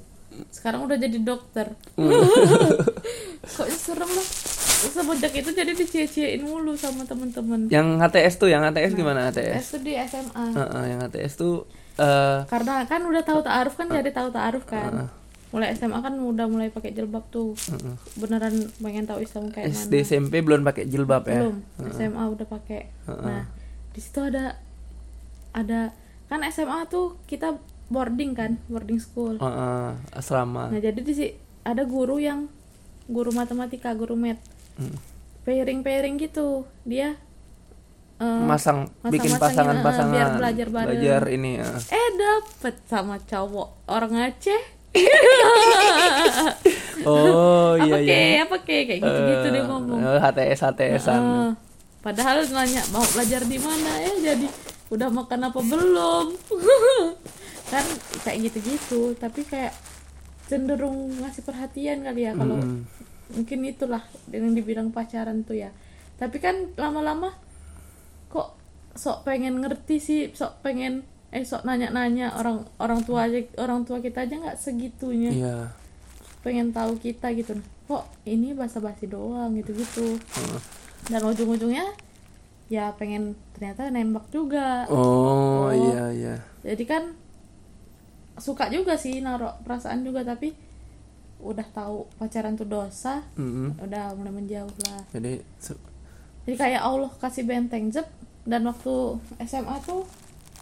[0.48, 2.08] sekarang udah jadi dokter Hmm.
[3.52, 4.26] kok serem lah
[4.82, 8.72] semenjak itu jadi dicie-ciein mulu sama temen-temen Yang HTS tuh, yang Nah.
[8.72, 9.54] HTS gimana HTS?
[9.54, 13.84] S tuh di SMA Heeh, yang HTS tuh eh karena kan udah tahu ta'aruf kan
[13.86, 15.12] jadi tahu ta'aruf kan
[15.52, 17.52] mulai SMA kan udah mulai pakai jilbab tuh
[18.14, 21.44] beneran pengen tahu Islam kayak SD mana SMP belum pakai jilbab ya.
[21.44, 21.56] belum
[21.92, 23.44] SMA udah pakai nah
[23.88, 24.56] di situ ada
[25.52, 25.92] ada
[26.26, 30.66] kan SMA tuh kita boarding kan boarding school Heeh, asrama.
[30.66, 31.26] nah jadi di si
[31.62, 32.48] ada guru yang
[33.04, 34.40] guru matematika guru math
[34.72, 34.96] Hmm.
[35.44, 37.12] pairing pairing gitu dia
[38.16, 40.08] eh, Masang bikin pasangan-pasangan.
[40.08, 40.88] eh, biar belajar bareng.
[40.96, 41.68] Belajar ini ya.
[41.92, 44.62] eh dapet sama cowok orang Aceh
[47.02, 48.14] Oh iya apa iya.
[48.14, 49.98] ke apa ke kayak gitu gitu dia ngomong.
[49.98, 51.18] Eh, HTS HTSan.
[51.18, 51.50] Eh,
[51.98, 54.12] padahal nanya mau belajar di mana ya?
[54.32, 54.46] Jadi
[54.94, 56.26] udah makan apa belum?
[57.72, 57.84] Kan
[58.22, 59.74] kayak gitu-gitu tapi kayak
[60.46, 62.60] cenderung ngasih perhatian kali ya kalau
[63.32, 65.74] mungkin itulah yang dibilang pacaran tuh ya.
[66.20, 67.34] Tapi kan lama-lama
[68.30, 68.54] kok
[68.94, 71.02] sok pengen ngerti sih sok pengen
[71.32, 75.32] eh sok nanya-nanya orang orang tua aja orang tua kita aja nggak segitunya.
[75.32, 75.58] Iya.
[76.42, 77.54] pengen tahu kita gitu.
[77.86, 80.18] Kok ini basa-basi doang gitu-gitu.
[81.06, 81.86] Dan ujung-ujungnya
[82.66, 84.84] ya pengen ternyata nembak juga.
[84.90, 86.34] Oh, iya iya.
[86.66, 87.02] jadi kan
[88.40, 90.26] suka juga sih naruh perasaan juga.
[90.26, 90.50] Tapi
[91.42, 93.78] udah tahu pacaran tuh dosa Mm-mm.
[93.82, 95.02] udah mulai menjauh lah.
[95.14, 95.42] Jadi
[96.42, 98.10] jadi kayak Allah kasih benteng jep.
[98.42, 100.02] Dan waktu SMA tuh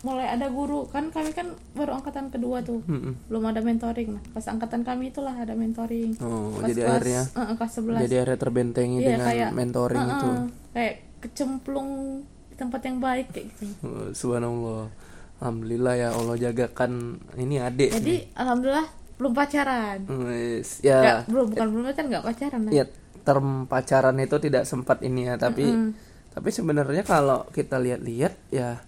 [0.01, 0.87] mulai ada guru.
[0.87, 2.81] Kan kami kan baru angkatan kedua tuh.
[2.83, 3.27] Mm-mm.
[3.27, 4.09] belum ada mentoring.
[4.11, 6.17] Nah pas angkatan kami itulah ada mentoring.
[6.19, 7.23] Oh, Pas jadi kelas- akhirnya
[7.55, 10.27] kelas 11 jadi akhirnya terbentengi Iya, dengan kayak, mentoring eh, itu.
[10.27, 11.91] eh, kayak kecemplung
[12.47, 13.65] di tempat yang baik kayak gitu.
[13.83, 14.89] Oh, Subhanallah.
[15.39, 16.93] Alhamdulillah ya Allah jagakan
[17.35, 17.93] ini adik.
[17.93, 19.99] jadi alhamdulillah belum pacaran.
[20.05, 22.73] Nggak, ya, belum bukan belum pacaran nggak pacaran lah.
[22.75, 22.85] Ya
[23.21, 25.65] term pacaran itu tidak sempat ini ya, tapi
[26.31, 28.81] tapi sebenarnya kalau kita lihat-lihat ya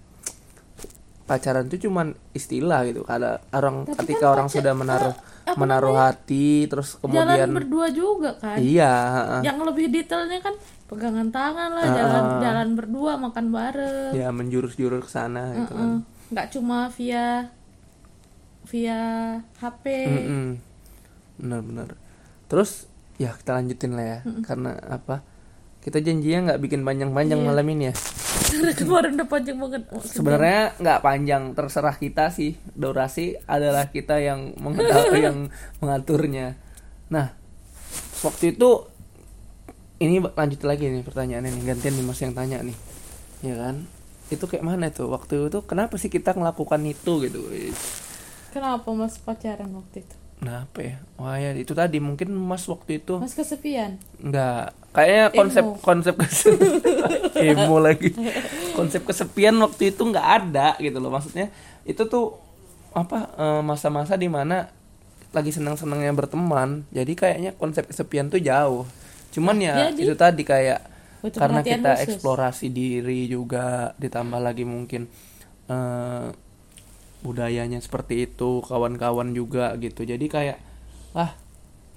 [1.33, 3.03] pacaran itu cuman istilah gitu.
[3.03, 7.51] Ada orang Tapi ketika kan orang pacar- sudah menaruh apa menaruh hati terus jalan kemudian
[7.51, 8.95] berdua juga kan iya,
[9.42, 10.55] yang lebih detailnya kan
[10.87, 11.90] pegangan tangan lah Ah.
[11.90, 16.07] jalan jalan berdua makan bareng ya menjurus-jurus ke sana gitu kan.
[16.31, 17.51] Nggak cuma via
[18.64, 19.01] via
[19.59, 20.47] HP Mm-mm.
[21.37, 21.99] Benar-benar.
[22.47, 25.27] Terus ya kita lanjutin lah ya, karena apa?
[25.83, 27.47] Kita janjinya nggak bikin panjang-panjang Iya.
[27.47, 27.95] malam ini ya.
[28.53, 29.83] karena kemarin udah panjang banget
[30.14, 32.55] Sebenarnya nggak panjang, terserah kita sih.
[32.73, 36.55] Durasi adalah kita yang mengatur, yang mengaturnya.
[37.09, 37.35] Nah,
[38.23, 38.87] waktu itu
[39.99, 42.77] ini lanjut lagi nih pertanyaannya nih, gantian nih Mas yang tanya nih.
[43.42, 43.87] Ya kan?
[44.29, 45.11] Itu kayak mana tuh?
[45.11, 47.40] Waktu itu kenapa sih kita ngelakukan itu gitu?
[48.53, 50.97] kenapa mas pacaran waktu itu Kenapa ya?
[51.16, 55.76] Wah ya itu tadi mungkin Mas waktu itu mas kesepian Enggak, kayaknya konsep Emo.
[55.78, 58.12] konsep kesepian emo lagi.
[58.72, 61.09] Konsep kesepian waktu itu nggak ada gitu loh.
[61.09, 61.48] Maksudnya
[61.83, 62.37] itu tuh
[62.92, 64.68] apa eh, masa-masa di mana
[65.33, 66.85] lagi senang-senangnya berteman.
[66.88, 68.85] Jadi kayaknya konsep kesepian tuh jauh.
[69.31, 70.81] Cuman ya jadi- itu tadi kayak
[71.20, 72.05] Butuh karena kita khusus.
[72.12, 75.09] eksplorasi diri juga ditambah lagi mungkin
[75.66, 76.28] eh,
[77.22, 80.59] budayanya seperti itu kawan-kawan juga gitu jadi kayak
[81.14, 81.31] ah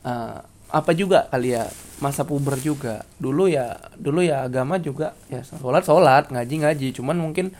[0.05, 0.39] eh,
[0.75, 1.71] apa juga kali ya
[2.03, 3.07] masa puber juga.
[3.15, 6.87] Dulu ya dulu ya agama juga ya sholat sholat ngaji ngaji.
[6.99, 7.55] Cuman mungkin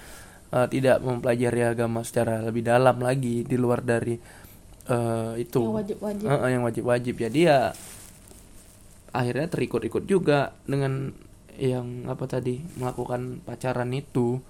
[0.52, 4.20] eh, tidak mempelajari agama secara lebih dalam lagi di luar dari
[4.92, 5.64] eh, itu.
[5.64, 6.26] Yang wajib-wajib.
[6.28, 7.16] Heeh, yang wajib-wajib.
[7.16, 7.72] Jadi ya
[9.16, 11.16] akhirnya terikut-ikut juga dengan
[11.56, 14.44] yang apa tadi melakukan pacaran itu.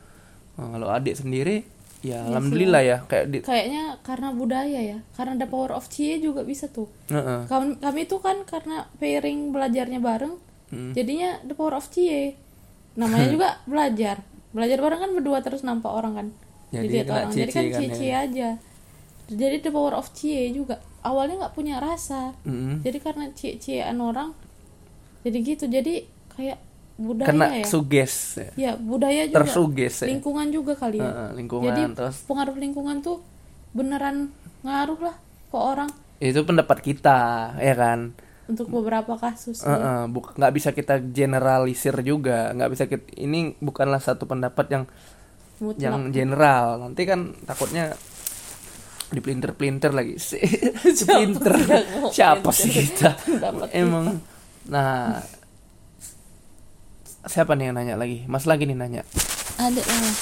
[0.57, 1.74] Nah, kalau adik sendiri
[2.05, 6.45] ya alhamdulillah ya kayak di kayaknya karena budaya ya karena ada power of cie juga
[6.45, 6.85] bisa tuh.
[7.09, 7.49] Heeh.
[7.49, 10.97] kami, kami tuh kan karena pairing belajarnya bareng Hmm.
[10.97, 12.33] jadinya the power of cie.
[12.97, 14.25] Namanya juga belajar.
[14.49, 16.27] Belajar bareng kan berdua terus nampak orang kan.
[16.73, 17.31] Jadi dilihat kena orang.
[17.31, 18.49] Jadi kan cie-cie kan cie-cie aja.
[19.29, 20.81] Jadi the power of cie juga.
[21.05, 22.33] Awalnya nggak punya rasa.
[22.43, 22.81] Mm-mm.
[22.81, 24.33] jadi karena cie-ciean orang
[25.21, 25.65] jadi gitu.
[25.69, 26.57] Jadi kayak
[26.95, 27.65] budaya kena ya?
[27.67, 28.13] suges.
[28.37, 28.49] Ya.
[28.55, 29.37] ya budaya juga.
[29.41, 30.07] Tersuges ya.
[30.07, 31.05] Lingkungan juga kali ya.
[31.05, 32.23] Heeh, lingkungan jadi terus?
[32.23, 33.19] pengaruh lingkungan tuh
[33.71, 34.31] beneran
[34.61, 35.89] ngaruh lah ke orang.
[36.17, 37.17] Itu pendapat kita
[37.57, 38.15] ya kan?
[38.45, 39.73] Untuk beberapa kasus ya.
[39.73, 42.53] eh, buk- nggak bisa kita generalisir juga.
[42.53, 44.83] Nggak bisa kita ini bukanlah satu pendapat yang
[45.59, 45.81] Mutlak.
[45.81, 46.79] yang general.
[46.79, 47.91] Nanti kan takutnya
[49.07, 50.15] dipelintir-pelintir lagi.
[50.21, 50.39] Si
[51.03, 52.55] pelintir yang mau siapa pelintir?
[52.55, 53.09] sih kita.
[53.71, 54.19] Emang.
[54.65, 55.19] Nah
[57.25, 58.23] siapa nih yang nanya lagi?
[58.29, 59.01] Mas lagi nih nanya.
[59.57, 60.15] Ada lah.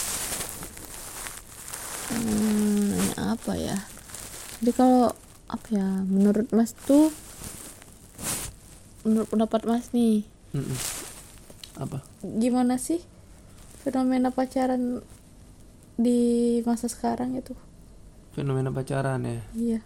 [2.14, 3.78] Hmm, nanya apa ya?
[4.64, 5.12] Jadi kalau
[5.52, 7.14] apa ya menurut mas tuh
[9.06, 10.78] menurut pendapat mas nih Mm-mm.
[11.78, 12.02] apa?
[12.26, 13.04] gimana sih
[13.84, 15.04] fenomena pacaran
[16.00, 17.54] di masa sekarang itu?
[18.34, 19.42] Fenomena pacaran ya?
[19.54, 19.80] Iya.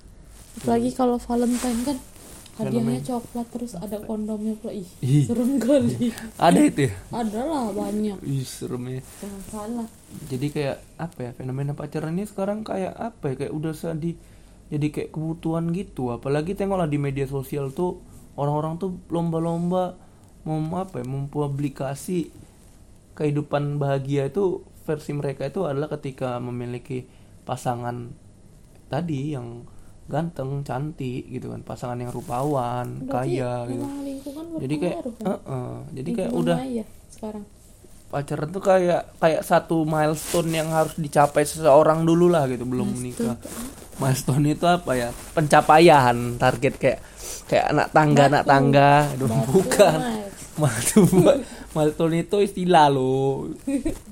[0.61, 1.97] Apalagi kalau Valentine kan
[2.57, 4.73] hadiahnya coklat terus ada kondomnya pula.
[4.73, 5.23] Ih Ih.
[5.29, 6.09] serem kali.
[6.41, 6.93] Ada itu ya?
[7.13, 8.17] Ada lah banyak.
[8.25, 9.01] Ih, serem ya.
[9.21, 9.87] Jangan salah.
[10.27, 13.45] Jadi kayak apa ya fenomena pacaran ini sekarang kayak apa ya?
[13.45, 14.17] Kayak udah di
[14.67, 16.11] jadi kayak kebutuhan gitu.
[16.11, 18.01] Apalagi tengoklah di media sosial tuh
[18.35, 19.97] orang-orang tuh lomba-lomba
[20.47, 22.31] mau apa ya mempublikasi
[23.17, 27.03] kehidupan bahagia itu versi mereka itu adalah ketika memiliki
[27.43, 28.15] pasangan
[28.87, 29.67] tadi yang
[30.07, 31.61] ganteng cantik gitu kan.
[31.61, 33.85] Pasangan yang rupawan Berarti kaya gitu.
[34.57, 35.13] jadi kayak kan?
[35.27, 35.73] eh-eh.
[35.93, 37.43] jadi kayak udah maya sekarang.
[38.07, 43.35] pacaran tuh kayak kayak satu milestone yang harus dicapai seseorang dulu lah gitu belum menikah
[43.97, 45.09] milestone itu apa ya?
[45.33, 46.99] Pencapaian target kayak
[47.47, 48.91] kayak anak tangga anak tangga.
[49.11, 49.99] Aduh, Batu, bukan.
[50.57, 51.09] Milestone
[51.75, 53.51] milestone itu istilah loh.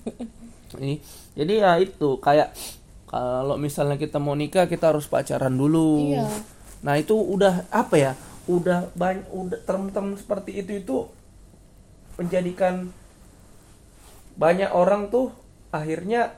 [0.81, 0.99] Ini
[1.35, 2.51] jadi ya itu kayak
[3.05, 6.13] kalau misalnya kita mau nikah kita harus pacaran dulu.
[6.13, 6.27] Iya.
[6.85, 8.11] nah itu udah apa ya
[8.45, 10.97] udah banyak udah term-term seperti itu itu
[12.21, 12.93] menjadikan
[14.37, 15.33] banyak orang tuh
[15.73, 16.35] akhirnya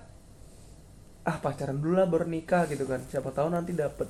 [1.27, 3.03] ah pacaran dulu lah baru nikah gitu kan.
[3.11, 4.07] Siapa tahu nanti dapet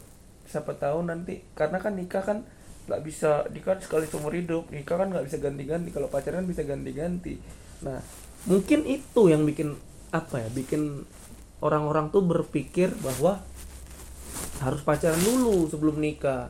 [0.48, 2.46] siapa tahu nanti karena kan nikah kan
[2.88, 4.70] nggak bisa nikah sekali seumur hidup.
[4.70, 5.89] Nikah kan nggak bisa ganti-ganti.
[5.89, 7.41] Kalau pacaran bisa ganti-ganti.
[7.82, 8.00] Nah
[8.46, 9.74] mungkin itu yang bikin
[10.13, 11.04] apa ya bikin
[11.62, 13.41] orang-orang tuh berpikir bahwa
[14.62, 16.50] harus pacaran dulu sebelum nikah.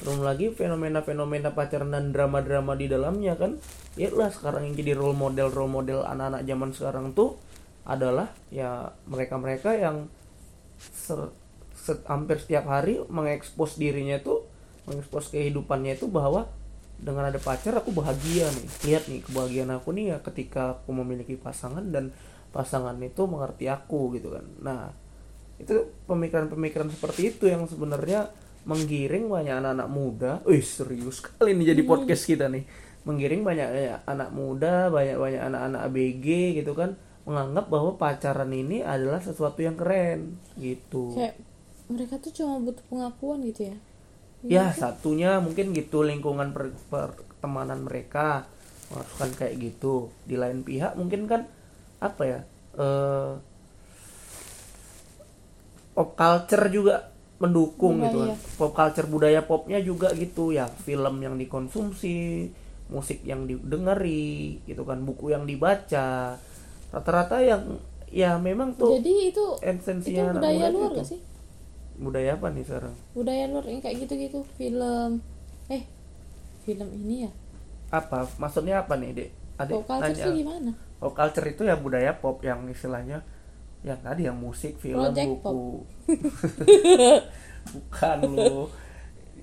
[0.00, 3.60] Belum lagi fenomena-fenomena pacaran dan drama-drama di dalamnya kan.
[3.98, 7.36] Ya lah sekarang yang jadi role model role model anak-anak zaman sekarang tuh
[7.84, 10.08] adalah ya mereka-mereka yang
[10.78, 11.34] ser-
[11.74, 14.46] se- hampir setiap hari mengekspos dirinya tuh
[14.88, 16.48] mengekspos kehidupannya itu bahwa
[17.00, 18.68] dengan ada pacar aku bahagia nih.
[18.88, 22.12] Lihat nih kebahagiaan aku nih ya ketika aku memiliki pasangan dan
[22.50, 24.46] pasangan itu mengerti aku gitu kan.
[24.62, 24.90] Nah
[25.60, 28.32] itu pemikiran-pemikiran seperti itu yang sebenarnya
[28.64, 30.32] menggiring banyak anak-anak muda.
[30.44, 32.64] Wih serius sekali nih jadi podcast kita nih.
[33.04, 36.26] Menggiring banyak eh, anak muda banyak banyak anak-anak ABG
[36.60, 36.96] gitu kan.
[37.24, 41.14] Menganggap bahwa pacaran ini adalah sesuatu yang keren gitu.
[41.14, 41.36] Kayak
[41.86, 43.76] mereka tuh cuma butuh pengakuan gitu ya?
[44.40, 48.48] Ya satunya mungkin gitu lingkungan per- pertemanan mereka.
[48.90, 50.08] Mengasuhkan kayak gitu.
[50.24, 51.46] Di lain pihak mungkin kan
[52.00, 52.40] apa ya
[52.80, 53.32] eh
[56.00, 58.28] pop culture juga mendukung gitu kan.
[58.32, 58.56] Budaya.
[58.56, 62.48] pop culture budaya popnya juga gitu ya film yang dikonsumsi
[62.90, 66.36] musik yang didengari gitu kan buku yang dibaca.
[66.90, 67.78] Rata-rata yang
[68.10, 70.98] ya memang tuh jadi itu esensi itu anak budaya luar itu.
[70.98, 71.20] gak sih?
[72.00, 72.94] Budaya apa nih sekarang?
[73.14, 75.22] Budaya luar yang kayak gitu-gitu film.
[75.70, 75.84] Eh
[76.66, 77.30] film ini ya?
[77.94, 78.26] Apa?
[78.40, 79.30] Maksudnya apa nih dek?
[79.60, 83.24] Adik pop culture tuh gimana pop culture itu ya budaya pop yang istilahnya
[83.80, 85.88] yang tadi yang musik film Project buku.
[87.72, 88.68] bukan lo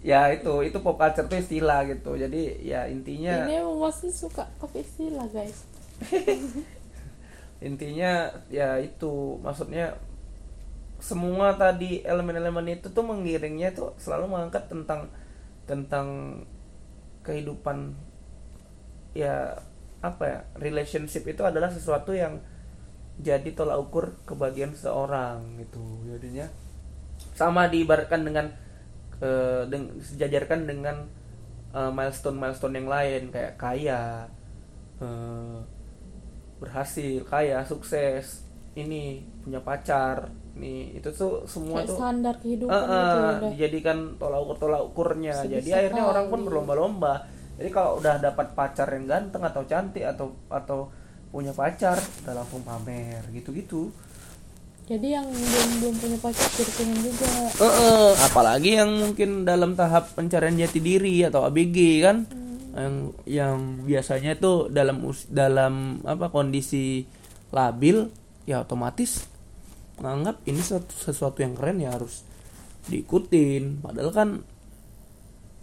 [0.06, 2.14] ya itu itu pop culture itu istilah gitu.
[2.14, 5.66] Jadi ya intinya ini emang masih suka pakai istilah guys.
[7.58, 9.98] Intinya ya itu maksudnya
[11.02, 15.10] semua tadi elemen-elemen itu tuh mengiringnya tuh selalu mengangkat tentang
[15.66, 16.08] tentang
[17.22, 17.94] kehidupan
[19.14, 19.58] ya
[20.10, 22.40] apa ya relationship itu adalah sesuatu yang
[23.18, 25.82] jadi tolak ukur kebahagiaan seseorang gitu.
[26.06, 26.46] Jadinya
[27.34, 28.46] sama diibaratkan dengan
[29.22, 30.98] eh, deng- sejajarkan dengan
[31.94, 34.26] milestone milestone yang lain kayak kaya
[34.98, 35.58] eh,
[36.58, 38.42] berhasil kaya sukses
[38.74, 43.38] ini punya pacar nih itu tuh semua kayak tuh standar kehidupan Eh, eh, gitu udah
[43.54, 47.14] dijadikan tolak ukur tolak ukurnya jadi akhirnya orang pun berlomba-lomba
[47.58, 50.94] jadi kalau udah dapat pacar yang ganteng atau cantik atau atau
[51.34, 53.92] punya pacar udah langsung pamer gitu-gitu.
[54.88, 57.28] Jadi yang belum belum punya pacar pengen juga.
[57.60, 62.24] Eh, eh, apalagi yang mungkin dalam tahap pencarian jati diri atau ABG kan?
[62.78, 62.96] Yang
[63.28, 67.04] yang biasanya tuh dalam us- dalam apa kondisi
[67.52, 68.08] labil
[68.48, 69.28] ya otomatis
[70.00, 72.24] menganggap ini sesuatu, sesuatu yang keren ya harus
[72.88, 73.84] diikutin.
[73.84, 74.30] Padahal kan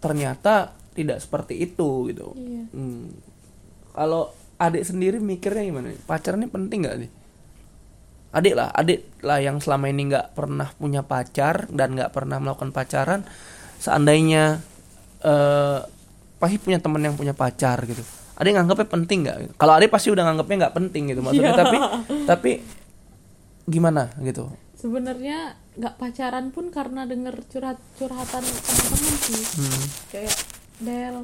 [0.04, 3.10] ternyata tidak seperti itu gitu iya Hmm.
[3.94, 5.94] Kalau adik sendiri mikirnya gimana?
[5.94, 7.10] ini penting nggak nih?
[8.34, 12.74] Adik lah, adik lah yang selama ini nggak pernah punya pacar dan nggak pernah melakukan
[12.74, 13.22] pacaran.
[13.78, 14.58] Seandainya
[15.22, 15.78] eh
[16.42, 18.02] pasti punya temen yang punya pacar gitu.
[18.34, 19.36] Adik nganggapnya penting nggak?
[19.54, 21.54] Kalau adik pasti udah nganggapnya nggak penting gitu maksudnya.
[21.54, 21.60] Iya.
[21.62, 21.76] Tapi
[22.26, 22.50] tapi
[23.70, 24.50] gimana gitu?
[24.74, 29.84] sebenarnya nggak pacaran pun karena denger curhat curhatan teman-teman sih Hmm.
[30.12, 30.34] kayak
[30.82, 31.22] Del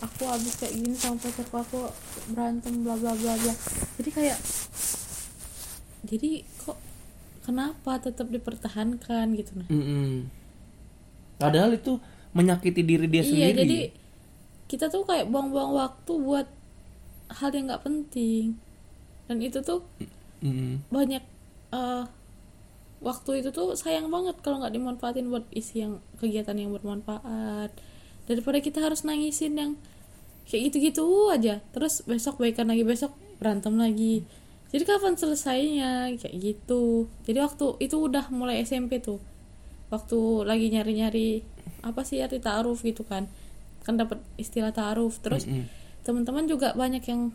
[0.00, 1.80] aku habis kayak gini sama pacarku aku
[2.32, 3.54] berantem bla bla bla bla
[4.00, 4.38] jadi kayak
[6.08, 6.78] jadi kok
[7.44, 10.28] kenapa tetap dipertahankan gitu nah Mm-mm.
[11.40, 11.96] Padahal itu
[12.36, 13.58] menyakiti diri dia iya sendiri.
[13.64, 13.78] jadi
[14.72, 16.48] kita tuh kayak buang-buang waktu buat
[17.40, 18.56] hal yang nggak penting
[19.28, 19.84] dan itu tuh
[20.40, 20.80] Mm-mm.
[20.88, 21.20] banyak
[21.76, 22.04] eh,
[23.04, 27.72] waktu itu tuh sayang banget kalau nggak dimanfaatin buat isi yang kegiatan yang bermanfaat
[28.30, 29.72] daripada kita harus nangisin yang
[30.46, 31.58] kayak gitu-gitu aja.
[31.74, 33.10] Terus besok baikan lagi besok
[33.42, 34.22] berantem lagi.
[34.70, 36.14] Jadi kapan selesainya?
[36.14, 37.10] Kayak gitu.
[37.26, 39.18] Jadi waktu itu udah mulai SMP tuh.
[39.90, 41.42] Waktu lagi nyari-nyari
[41.82, 43.26] apa sih arti ta'aruf gitu kan.
[43.82, 45.18] Kan dapat istilah ta'aruf.
[45.18, 45.50] Terus
[46.06, 47.34] teman-teman juga banyak yang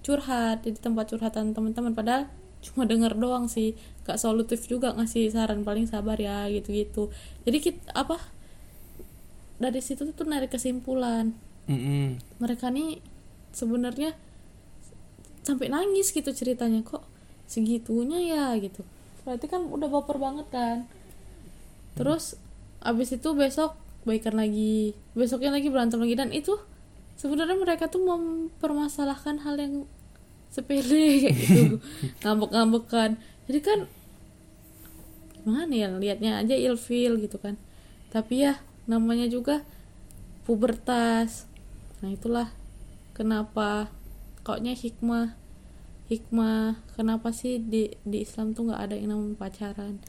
[0.00, 0.64] curhat.
[0.64, 1.92] Di tempat curhatan teman-teman.
[1.92, 2.32] Padahal
[2.64, 3.76] cuma denger doang sih.
[4.08, 5.68] Gak solutif juga ngasih saran.
[5.68, 7.12] Paling sabar ya gitu-gitu.
[7.44, 8.16] Jadi kita apa
[9.58, 11.34] dari situ tuh narik kesimpulan.
[11.68, 12.16] Mm-mm.
[12.40, 12.96] mereka nih
[13.52, 14.16] sebenarnya
[15.44, 17.04] sampai nangis gitu ceritanya kok
[17.44, 18.44] segitunya ya?
[18.56, 18.84] gitu.
[19.28, 20.88] Berarti kan udah baper banget kan.
[21.92, 22.40] Terus
[22.80, 23.76] abis itu besok
[24.08, 26.16] baikan lagi besoknya lagi berantem lagi.
[26.16, 26.56] Dan itu
[27.20, 29.74] sebenarnya mereka tuh mempermasalahkan hal yang
[30.48, 31.62] sepele kayak gitu.
[32.24, 33.20] Ngambek-ngambekan.
[33.48, 33.78] Jadi kan
[35.44, 37.56] gimana ya liatnya aja ilfil gitu kan.
[38.12, 39.62] Tapi ya namanya juga
[40.48, 41.44] pubertas.
[42.00, 42.48] Nah itulah
[43.12, 43.92] kenapa
[44.42, 45.36] koknya hikmah.
[46.08, 50.00] Hikmah kenapa sih di di Islam tuh nggak ada yang namanya pacaran?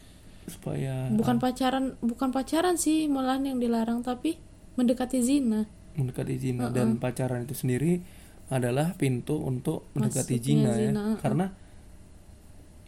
[0.48, 4.40] Supaya bukan pacaran bukan pacaran sih malahan yang dilarang tapi
[4.80, 5.68] mendekati zina.
[6.00, 6.72] Mendekati zina.
[6.72, 8.00] Dan pacaran itu sendiri
[8.48, 10.80] adalah pintu untuk mendekati Masuknya zina, ya.
[10.90, 11.18] zina, uh-uh.
[11.22, 11.46] karena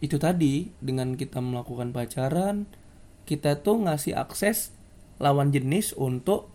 [0.02, 2.66] itu tadi dengan kita melakukan pacaran
[3.22, 4.74] kita tuh ngasih akses
[5.22, 6.50] lawan jenis untuk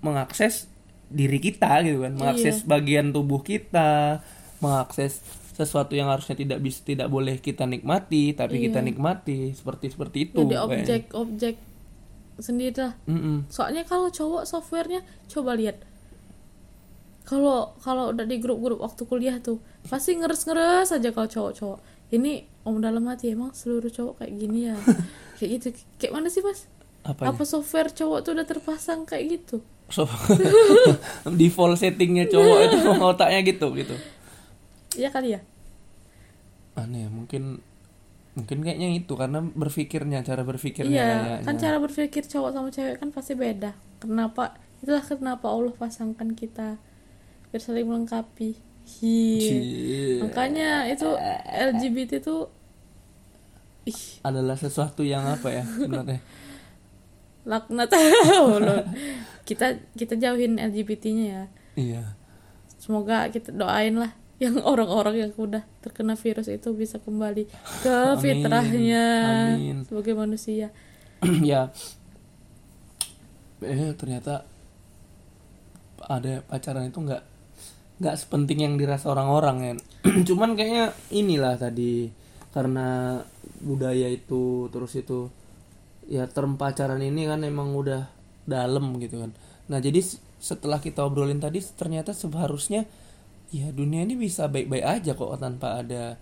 [0.00, 0.72] mengakses
[1.12, 2.16] diri kita gitu kan.
[2.16, 4.24] Mengakses bagian tubuh kita
[4.64, 5.20] mengakses
[5.60, 10.40] sesuatu yang harusnya tidak bisa tidak boleh kita nikmati tapi kita nikmati seperti seperti itu
[10.48, 10.72] jadi kayaknya.
[10.80, 11.54] objek-objek
[12.40, 12.94] sendiri lah.
[13.04, 13.44] Mm-mm.
[13.52, 15.84] soalnya kalau cowok softwarenya coba lihat.
[17.28, 21.78] Kalau kalau udah di grup-grup waktu kuliah tuh pasti ngeres-ngeres aja kalau cowok-cowok
[22.16, 24.76] ini om dalam hati emang seluruh cowok kayak gini ya?
[25.36, 25.68] Kayak gitu.
[25.96, 26.68] Kayak mana sih mas
[27.00, 27.32] Apanya?
[27.32, 29.58] apa software cowok tuh udah terpasang kayak gitu
[29.90, 30.06] So,
[31.40, 32.76] default settingnya cowok itu
[33.10, 33.98] otaknya gitu gitu.
[34.94, 35.42] Iya kali ya
[36.78, 37.58] Aneh mungkin
[38.38, 41.10] mungkin kayaknya itu karena berpikirnya cara berpikirnya iya
[41.42, 41.46] kayaknya.
[41.50, 46.78] kan cara berpikir cowok sama cewek kan pasti beda kenapa itulah kenapa Allah pasangkan kita
[47.50, 48.54] biar saling melengkapi
[48.90, 50.18] Hi.
[50.18, 51.06] Makanya itu
[51.46, 52.50] LGBT tuh
[53.86, 56.22] ih adalah sesuatu yang apa ya sebenarnya
[57.46, 57.90] laknat.
[59.48, 61.44] Kita kita jauhin LGBT-nya ya.
[61.74, 62.02] Iya.
[62.78, 67.50] Semoga kita doain lah yang orang-orang yang udah terkena virus itu bisa kembali
[67.82, 68.22] ke Amin.
[68.22, 69.04] fitrahnya
[69.52, 69.76] Amin.
[69.84, 70.70] sebagai manusia.
[71.44, 71.68] Ya.
[73.60, 74.48] Eh ternyata
[76.00, 77.22] ada pacaran itu nggak
[78.00, 79.72] nggak sepenting yang dirasa orang-orang ya
[80.32, 82.08] cuman kayaknya inilah tadi
[82.50, 83.20] karena
[83.60, 85.28] budaya itu terus itu
[86.10, 88.10] ya term pacaran ini kan emang udah
[88.44, 89.30] dalam gitu kan.
[89.70, 90.02] Nah jadi
[90.36, 92.82] setelah kita obrolin tadi ternyata seharusnya
[93.48, 96.18] ya dunia ini bisa baik-baik aja kok tanpa ada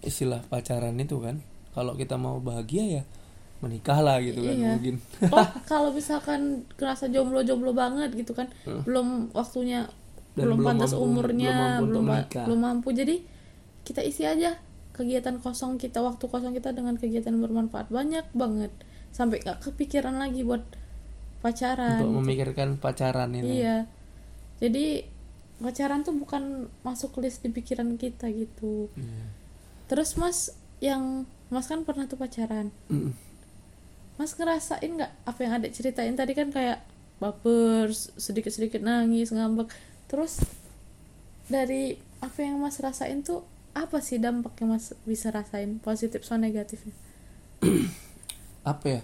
[0.00, 1.40] istilah pacaran itu kan.
[1.72, 3.02] Kalau kita mau bahagia ya
[3.62, 4.70] menikah lah gitu kan Iya.
[4.74, 4.96] mungkin.
[5.30, 6.40] Oh kalau misalkan
[6.74, 8.50] kerasa jomblo-jomblo banget gitu kan
[8.82, 9.86] belum waktunya
[10.34, 12.04] Dan belum belum pantas mampu- umurnya belum mampu belum
[12.44, 12.88] belum mampu.
[12.90, 13.16] Jadi
[13.82, 14.58] kita isi aja
[14.92, 18.68] kegiatan kosong kita waktu kosong kita dengan kegiatan bermanfaat banyak banget
[19.12, 20.64] sampai nggak kepikiran lagi buat
[21.40, 23.84] pacaran untuk memikirkan pacaran ini iya
[24.58, 25.04] jadi
[25.58, 29.24] pacaran tuh bukan masuk list di pikiran kita gitu Iya.
[29.86, 30.50] terus mas
[30.80, 33.12] yang mas kan pernah tuh pacaran Mm.
[34.12, 36.84] Mas ngerasain nggak apa yang ada ceritain tadi kan kayak
[37.16, 39.72] baper, sedikit sedikit nangis, ngambek.
[40.06, 40.44] Terus
[41.48, 43.42] dari apa yang Mas rasain tuh
[43.72, 46.92] apa sih dampak yang Mas bisa rasain positif sama negatifnya?
[48.62, 49.02] apa ya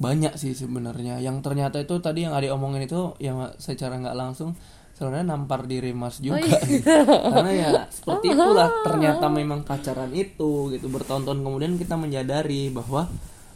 [0.00, 1.20] banyak sih sebenarnya.
[1.20, 4.56] Yang ternyata itu tadi yang adik omongin itu yang secara nggak langsung
[4.96, 6.44] sebenarnya nampar diri mas juga.
[6.44, 6.84] gitu.
[7.32, 10.86] karena ya seperti itulah ternyata memang pacaran itu gitu.
[10.92, 13.08] Bertonton kemudian kita menyadari bahwa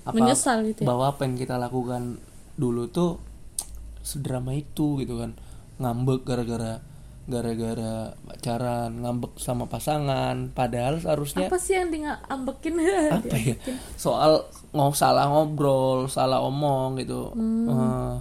[0.04, 0.86] apa Menyesal gitu ya?
[0.88, 2.20] bahwa apa yang kita lakukan
[2.60, 3.20] dulu tuh
[4.04, 5.36] sedrama itu gitu kan.
[5.80, 6.80] Ngambek gara-gara
[7.24, 12.76] gara-gara pacaran ngambek sama pasangan padahal seharusnya apa sih yang di ambekin?
[13.16, 13.56] Apa ya?
[13.96, 14.44] Soal
[14.76, 17.32] nggak salah ngobrol salah omong gitu.
[17.32, 17.64] Hmm.
[17.68, 18.14] Eh,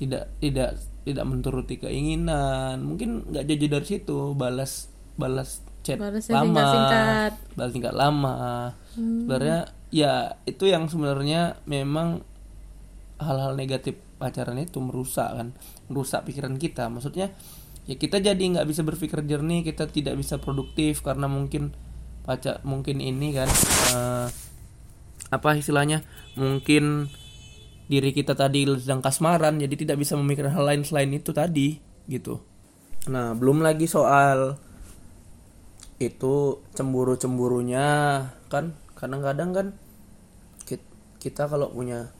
[0.00, 2.80] tidak tidak tidak menuruti keinginan.
[2.80, 4.88] Mungkin nggak jadi dari situ balas
[5.20, 6.44] balas chat Balasnya lama.
[6.48, 7.32] singkat-singkat.
[7.52, 8.36] balas singkat lama.
[8.96, 9.28] Hmm.
[9.28, 9.58] sebenarnya
[9.92, 10.12] ya
[10.48, 12.24] itu yang sebenarnya memang
[13.20, 15.52] hal-hal negatif pacaran itu merusak kan
[15.92, 16.88] merusak pikiran kita.
[16.88, 17.28] Maksudnya
[17.88, 21.72] ya kita jadi nggak bisa berpikir jernih kita tidak bisa produktif karena mungkin
[22.28, 23.48] pacar mungkin ini kan
[23.96, 24.28] eh,
[25.32, 26.04] apa istilahnya
[26.36, 27.08] mungkin
[27.88, 32.44] diri kita tadi sedang kasmaran jadi tidak bisa memikirkan hal lain selain itu tadi gitu.
[33.08, 34.60] Nah belum lagi soal
[35.96, 37.88] itu cemburu cemburunya
[38.52, 38.76] kan?
[38.92, 39.66] Kadang-kadang kan
[40.68, 42.12] kit- kita kalau punya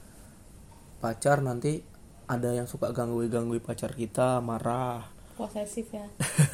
[0.97, 1.85] pacar nanti
[2.25, 6.03] ada yang suka ganggu ganggu pacar kita marah posesif ya.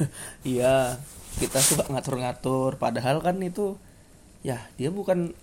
[0.56, 1.02] Iya
[1.42, 2.78] kita suka ngatur-ngatur.
[2.78, 3.74] Padahal kan itu
[4.46, 5.34] ya dia bukan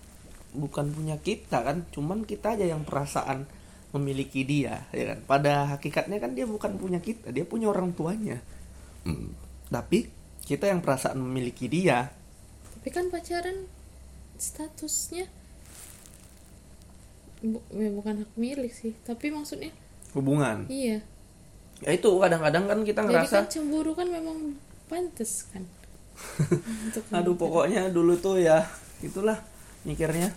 [0.56, 1.84] bukan punya kita kan.
[1.92, 3.44] Cuman kita aja yang perasaan
[3.92, 5.18] memiliki dia ya kan?
[5.28, 8.40] Pada hakikatnya kan dia bukan punya kita dia punya orang tuanya.
[9.04, 9.36] Hmm.
[9.68, 10.08] tapi
[10.48, 12.08] kita yang perasaan memiliki dia.
[12.80, 13.68] Tapi kan pacaran
[14.40, 15.28] statusnya
[17.44, 18.96] bu- ya bukan hak milik sih.
[19.04, 19.68] Tapi maksudnya
[20.16, 20.64] hubungan?
[20.72, 21.04] Iya
[21.84, 24.56] ya itu kadang-kadang kan kita jadi ngerasa kan cemburu kan memang
[24.88, 25.68] pantas kan.
[27.20, 28.64] Aduh pokoknya dulu tuh ya
[29.04, 29.36] itulah
[29.84, 30.32] mikirnya.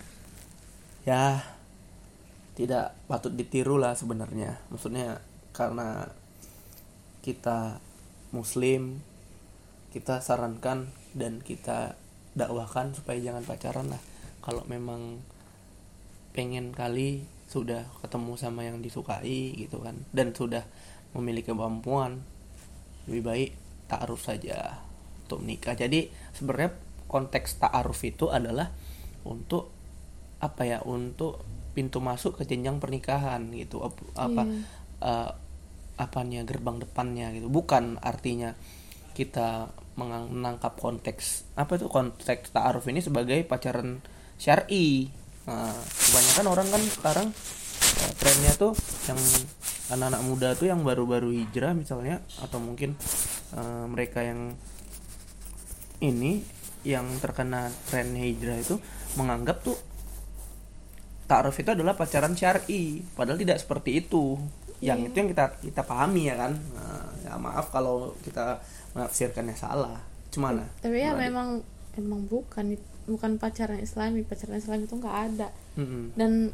[1.08, 1.40] Ya
[2.52, 4.60] tidak patut ditiru lah sebenarnya.
[4.68, 5.24] Maksudnya
[5.56, 6.12] karena
[7.24, 7.80] kita
[8.28, 9.00] muslim
[9.88, 11.96] kita sarankan dan kita
[12.36, 14.02] dakwahkan supaya jangan pacaran lah.
[14.44, 15.24] Kalau memang
[16.36, 19.96] pengen kali sudah ketemu sama yang disukai gitu kan.
[20.12, 20.68] Dan sudah
[21.16, 22.20] memiliki kemampuan
[23.08, 23.50] lebih baik
[23.88, 24.84] ta'aruf saja
[25.24, 25.72] untuk menikah.
[25.72, 26.76] Jadi sebenarnya
[27.08, 28.68] konteks ta'aruf itu adalah
[29.24, 29.72] untuk
[30.38, 31.42] apa ya untuk
[31.72, 33.80] pintu masuk ke jenjang pernikahan gitu.
[33.84, 34.42] Ap- apa
[35.02, 35.30] eh,
[35.98, 37.48] apanya gerbang depannya gitu.
[37.48, 38.52] Bukan artinya
[39.16, 43.98] kita menangkap konteks apa itu konteks ta'aruf ini sebagai pacaran
[44.38, 45.10] syar'i.
[45.48, 47.28] Nah, kebanyakan orang kan sekarang
[48.04, 48.76] eh, trennya tuh
[49.10, 49.18] yang
[49.88, 52.92] anak-anak muda tuh yang baru-baru hijrah misalnya atau mungkin
[53.56, 54.52] eh, mereka yang
[56.04, 56.44] ini
[56.86, 58.78] yang terkena tren hijrah itu
[59.18, 59.74] menganggap tuh
[61.28, 63.04] ta'aruf itu adalah pacaran syar'i.
[63.12, 64.40] Padahal tidak seperti itu.
[64.80, 66.56] Yang itu yang kita kita pahami ya kan?
[66.56, 68.62] Nah, ya maaf kalau kita
[68.96, 70.00] menafsirkannya salah.
[70.32, 71.60] Cuma tapi ya memang
[72.00, 72.80] emang bukan.
[73.08, 74.24] Bukan pacaran islami.
[74.24, 75.48] Pacaran islami itu nggak ada.
[76.16, 76.52] Dan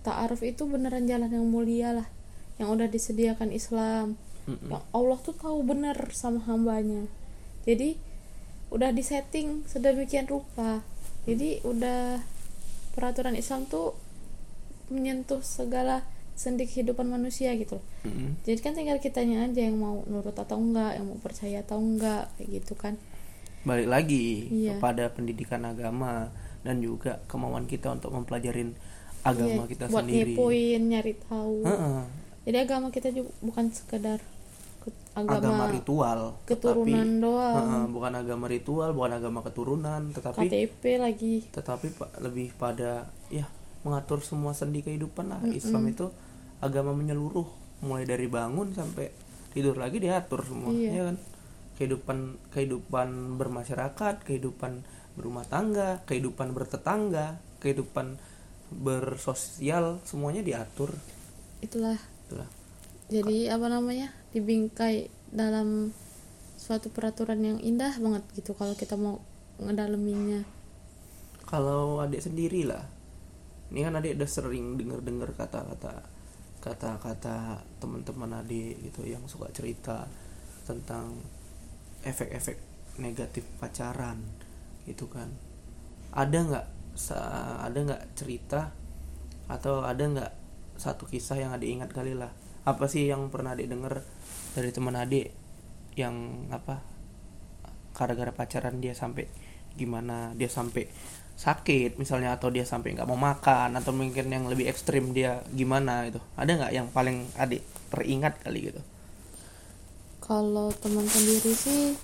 [0.00, 2.08] ta'aruf itu beneran jalan yang mulia lah
[2.56, 4.16] yang udah disediakan Islam.
[4.42, 7.06] Yang Allah tuh tahu bener sama hambanya.
[7.62, 7.94] Jadi
[8.68, 10.82] udah disetting sedemikian rupa.
[11.24, 12.18] Jadi udah
[12.92, 13.94] peraturan Islam tuh
[14.90, 17.84] menyentuh segala sendi kehidupan manusia gitu loh.
[18.42, 22.28] jadi kan tinggal kitanya aja yang mau nurut atau enggak yang mau percaya atau enggak
[22.34, 22.96] kayak gitu kan.
[23.62, 24.76] Balik lagi Iya.
[24.76, 28.74] kepada pendidikan agama dan juga kemauan kita untuk mempelajarin
[29.22, 30.34] agama Iya, kita buat sendiri.
[30.34, 31.56] ngepoin nyari tahu.
[31.62, 32.00] Heeh.
[32.42, 34.18] Jadi agama kita juga bukan sekedar
[34.80, 37.86] ke- agama, agama ritual keturunan tetapi- doang.
[37.88, 41.34] Bukan agama ritual bukan agama keturunan tetapi KTP lagi.
[41.48, 41.86] tetapi
[42.18, 42.90] lebih pada
[43.28, 43.46] ya
[43.82, 45.40] mengatur semua sendi kehidupan lah.
[45.48, 46.10] Islam itu
[46.58, 47.46] agama menyeluruh.
[47.80, 49.10] Mulai dari bangun sampai
[49.50, 50.90] tidur lagi diatur semua Iya.
[50.92, 51.16] ya kan?
[51.74, 52.18] Kehidupan
[52.50, 54.82] kehidupan bermasyarakat kehidupan
[55.12, 58.18] berumah tangga kehidupan bertetangga kehidupan
[58.72, 60.90] bersosial semuanya diatur.
[61.60, 61.98] Itulah
[62.32, 62.48] itulah
[63.12, 65.92] jadi apa namanya dibingkai dalam
[66.56, 69.20] suatu peraturan yang indah banget gitu kalau kita mau
[69.60, 70.48] ngedaleminya
[71.44, 72.88] kalau adik sendiri lah
[73.68, 76.08] ini kan adik udah sering denger dengar kata-kata
[76.62, 80.06] kata-kata teman-teman adik gitu yang suka cerita
[80.62, 81.18] tentang
[82.06, 82.58] efek-efek
[83.02, 84.22] negatif pacaran
[84.86, 85.26] gitu kan.
[86.14, 86.66] Ada nggak
[87.66, 88.70] ada nggak cerita
[89.50, 90.32] atau ada nggak
[90.82, 92.34] satu kisah yang adik ingat kali lah.
[92.66, 94.02] Apa sih yang pernah adik denger
[94.58, 95.30] dari teman adik
[95.94, 96.82] yang apa
[97.94, 99.28] gara-gara pacaran dia sampai
[99.76, 100.88] gimana dia sampai
[101.32, 106.06] sakit misalnya atau dia sampai nggak mau makan atau mungkin yang lebih ekstrim dia gimana
[106.06, 108.82] itu ada nggak yang paling adik teringat kali gitu?
[110.22, 111.96] Kalau teman sendiri sih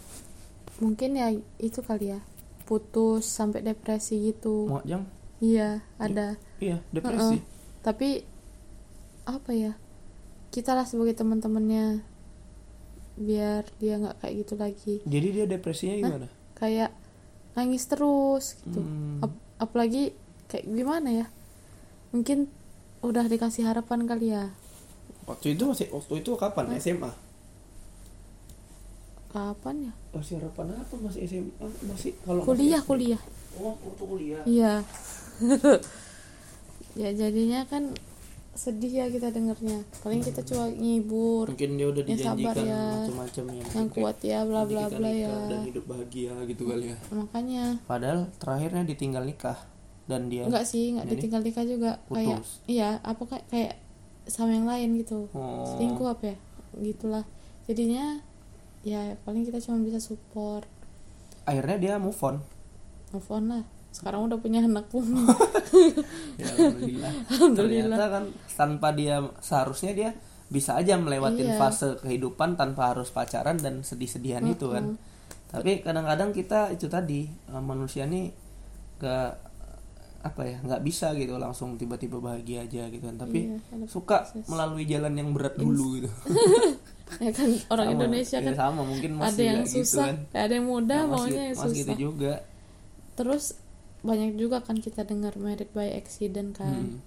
[0.79, 2.20] mungkin ya itu kali ya.
[2.68, 4.68] Putus sampai depresi gitu.
[4.68, 5.09] Mau jam
[5.39, 6.35] iya ada.
[6.59, 7.39] iya depresi.
[7.39, 7.57] Heeh.
[7.79, 8.26] tapi
[9.29, 9.72] apa ya
[10.49, 12.01] kita lah sebagai teman-temannya
[13.20, 14.95] biar dia nggak kayak gitu lagi.
[15.05, 16.26] Jadi dia depresinya gimana?
[16.57, 16.91] Kayak
[17.53, 18.81] nangis terus gitu.
[18.81, 19.20] Hmm.
[19.20, 20.16] Ap- apalagi
[20.49, 21.26] kayak gimana ya
[22.14, 22.49] mungkin
[23.05, 24.49] udah dikasih harapan kali ya.
[25.29, 26.72] Waktu itu masih waktu itu kapan?
[26.81, 27.12] SMA
[29.29, 29.93] kapan ya?
[30.16, 30.95] Masih harapan apa?
[31.05, 32.89] Masih SMA masih kalau masih kuliah SD?
[32.89, 33.20] kuliah.
[33.61, 34.43] Oh waktu kuliah.
[34.49, 34.74] Iya.
[36.99, 37.95] Ya jadinya kan
[38.59, 39.87] sedih ya kita dengernya.
[40.03, 42.83] Paling kita cuma ngibur mungkin dia udah Ya, sabar dijanjikan ya.
[42.91, 45.31] macam-macam ya yang Kayak kuat ya bla bla bla ya.
[45.47, 46.99] dan hidup bahagia gitu kali ya.
[47.15, 47.65] Makanya.
[47.87, 49.59] Padahal terakhirnya ditinggal nikah
[50.11, 51.91] dan dia enggak sih enggak ditinggal nikah juga.
[52.11, 52.51] Kayak putus.
[52.67, 53.73] iya apa kayak kayak
[54.27, 55.31] sama yang lain gitu.
[55.31, 55.63] Oh.
[55.71, 56.37] selingkuh apa ya?
[56.83, 57.23] Gitulah.
[57.71, 58.19] Jadinya
[58.83, 60.67] ya paling kita cuma bisa support.
[61.47, 62.43] Akhirnya dia move on.
[63.15, 63.65] Move on lah
[63.99, 65.03] sekarang udah punya anak pun
[66.39, 67.13] ya, alhamdulillah.
[67.29, 67.57] Alhamdulillah.
[67.91, 70.11] ternyata kan tanpa dia seharusnya dia
[70.47, 71.59] bisa aja melewatin Iya.
[71.59, 74.95] fase kehidupan tanpa harus pacaran dan sedih-sedihan itu kan
[75.47, 78.31] tapi kadang-kadang kita itu tadi eh, manusia nih
[78.97, 79.45] gak
[80.21, 84.45] apa ya nggak bisa gitu langsung tiba-tiba bahagia aja gitu kan tapi Iya, suka proses.
[84.47, 86.11] melalui jalan yang berat dulu gitu
[87.25, 90.17] ya kan orang Sama, Indonesia ya kan sama mungkin masih ada yang gitu susah kan.
[90.37, 92.35] ada yang mudah Nah, maunya yang masih susah gitu juga
[93.15, 93.45] terus
[94.01, 96.99] banyak juga kan kita dengar married by accident kan.
[96.99, 97.01] Hmm.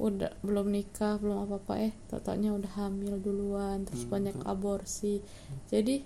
[0.00, 5.20] udah belum nikah belum apa apa eh totalnya udah hamil duluan terus Hmm, banyak aborsi.
[5.68, 6.00] Jadi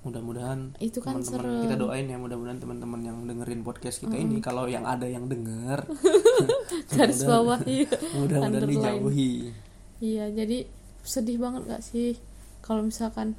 [0.00, 1.62] mudah-mudahan Itu kan teman-teman serem.
[1.66, 5.82] kita doain ya mudah-mudahan teman-teman yang dengerin podcast kita ini kalau yang ada yang denger
[6.94, 7.90] garis bawah iya.
[8.22, 9.50] mudah-mudahan dijauhi.
[9.98, 10.64] Iya jadi
[11.02, 12.16] sedih banget gak sih?
[12.62, 13.34] Kalau misalkan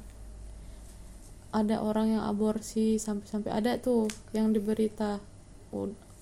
[1.52, 5.24] ada orang yang aborsi sampai-sampai ada tuh yang diberita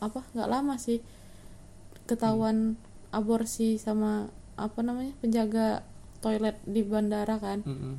[0.01, 1.05] apa nggak lama sih.
[2.09, 2.74] Ketahuan
[3.14, 5.86] aborsi sama apa namanya penjaga
[6.20, 7.64] toilet di bandara kan.
[7.64, 7.96] Mm-mm.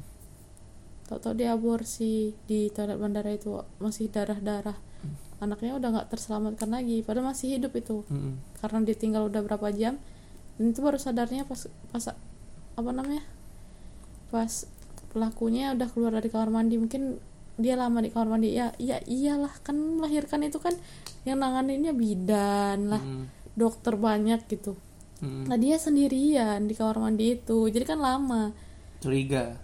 [1.10, 4.78] tau-tau dia aborsi di toilet bandara itu masih darah-darah.
[5.42, 8.06] Anaknya udah nggak terselamatkan lagi padahal masih hidup itu.
[8.08, 8.38] Mm-mm.
[8.62, 9.98] karena ditinggal udah berapa jam
[10.60, 12.14] dan itu baru sadarnya pas pas
[12.78, 13.26] apa namanya
[14.30, 14.70] pas
[15.12, 16.80] pelakunya udah keluar dari kamar mandi.
[16.80, 17.31] Mungkin
[17.62, 20.74] dia lama di kamar mandi ya iya iyalah kan melahirkan itu kan
[21.24, 23.30] yang nanganinnya bidan lah Mm-mm.
[23.54, 24.76] dokter banyak gitu.
[25.22, 25.46] Mm-mm.
[25.46, 28.52] nah dia sendirian di kamar mandi itu jadi kan lama.
[29.02, 29.58] Curiga.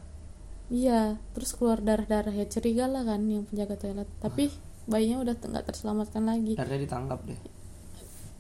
[0.70, 4.10] Iya terus keluar darah darah ya curiga lah kan yang penjaga toilet.
[4.22, 4.54] Tapi
[4.86, 6.54] bayinya udah nggak terselamatkan lagi.
[6.56, 7.40] Akhirnya ditangkap deh.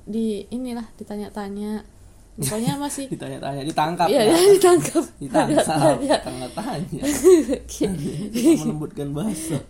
[0.07, 1.96] Di inilah ditanya-tanya
[2.37, 4.37] pokoknya masih ditanya-tanya ditangkap iya ya.
[4.37, 6.17] ya, ditangkap ditangkap Tanya.
[6.21, 7.01] tanya-tanya
[8.61, 9.57] melembutkan bahasa.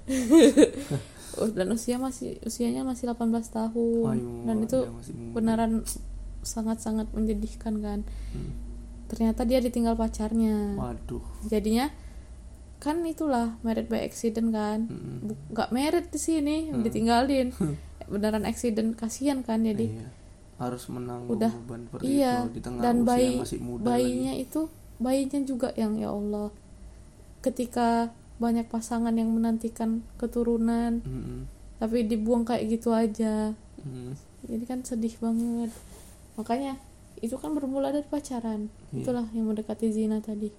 [1.37, 4.09] Oh, dan usia masih usianya masih 18 tahun.
[4.09, 4.79] Ayo, dan itu
[5.31, 5.85] beneran
[6.41, 7.99] sangat-sangat menyedihkan kan?
[8.33, 8.51] Hmm.
[9.07, 10.73] ternyata dia ditinggal pacarnya.
[10.75, 11.21] Waduh.
[11.45, 11.93] Jadinya
[12.77, 14.89] kan itulah married by accident kan.
[15.21, 17.53] Bu- nggak married di sini ditinggalin.
[18.11, 20.07] Beneran accident kasihan kan jadi Iya.
[20.57, 24.33] Harus menanggung udah beban seperti iya itu di tengah dan usia bayi masih muda bayinya
[24.33, 24.43] lagi.
[24.43, 24.61] itu
[24.97, 26.49] bayinya juga yang ya Allah
[27.39, 31.45] ketika banyak pasangan yang menantikan keturunan Mm-mm.
[31.77, 34.17] tapi dibuang kayak gitu aja Mm.
[34.43, 35.69] jadi kan sedih banget
[36.33, 36.81] makanya
[37.21, 39.05] itu kan bermula dari pacaran Iya.
[39.05, 40.49] itulah yang mendekati zina tadi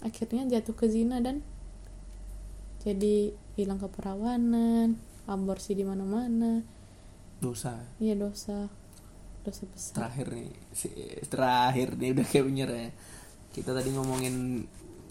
[0.00, 1.40] akhirnya jatuh ke zina dan
[2.84, 6.62] jadi hilang keperawanan aborsi di mana-mana
[7.40, 8.68] dosa iya dosa
[9.46, 10.88] dosa besar terakhir nih si
[11.30, 12.90] terakhir nih udah kayak menyerah ya.
[13.54, 14.66] kita tadi ngomongin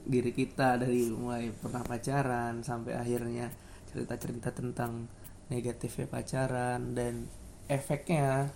[0.06, 3.50] diri kita dari mulai pernah pacaran sampai akhirnya
[3.90, 5.08] cerita-cerita tentang
[5.48, 7.26] negatifnya pacaran dan
[7.66, 8.52] efeknya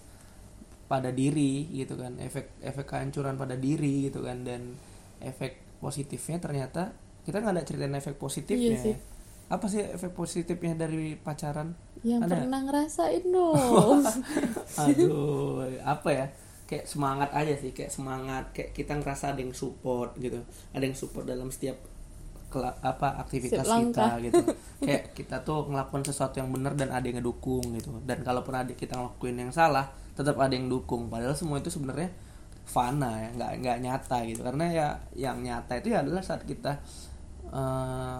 [0.90, 4.74] pada diri gitu kan efek efek kehancuran pada diri gitu kan dan
[5.22, 6.94] efek positifnya ternyata
[7.26, 8.96] kita nggak ada ceritain efek positifnya Iya sih.
[9.50, 11.74] apa sih efek positifnya dari pacaran
[12.04, 12.40] yang ada?
[12.40, 14.04] pernah ngerasain dong.
[14.80, 16.26] Aduh apa ya?
[16.70, 20.40] Kayak semangat aja sih kayak semangat kayak kita ngerasa ada yang support gitu.
[20.72, 21.82] Ada yang support dalam setiap
[22.82, 24.42] apa aktivitas kita gitu.
[24.82, 27.94] Kayak kita tuh ngelakuin sesuatu yang benar dan ada yang ngedukung gitu.
[28.10, 31.14] Dan kalaupun ada kita ngelakuin yang salah tetap ada yang dukung.
[31.14, 32.10] Padahal semua itu sebenarnya
[32.66, 34.42] fana ya nggak nggak nyata gitu.
[34.42, 36.82] Karena ya yang nyata itu ya adalah saat kita
[37.54, 38.18] eh,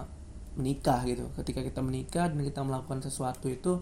[0.60, 1.32] menikah gitu.
[1.34, 3.80] Ketika kita menikah dan kita melakukan sesuatu itu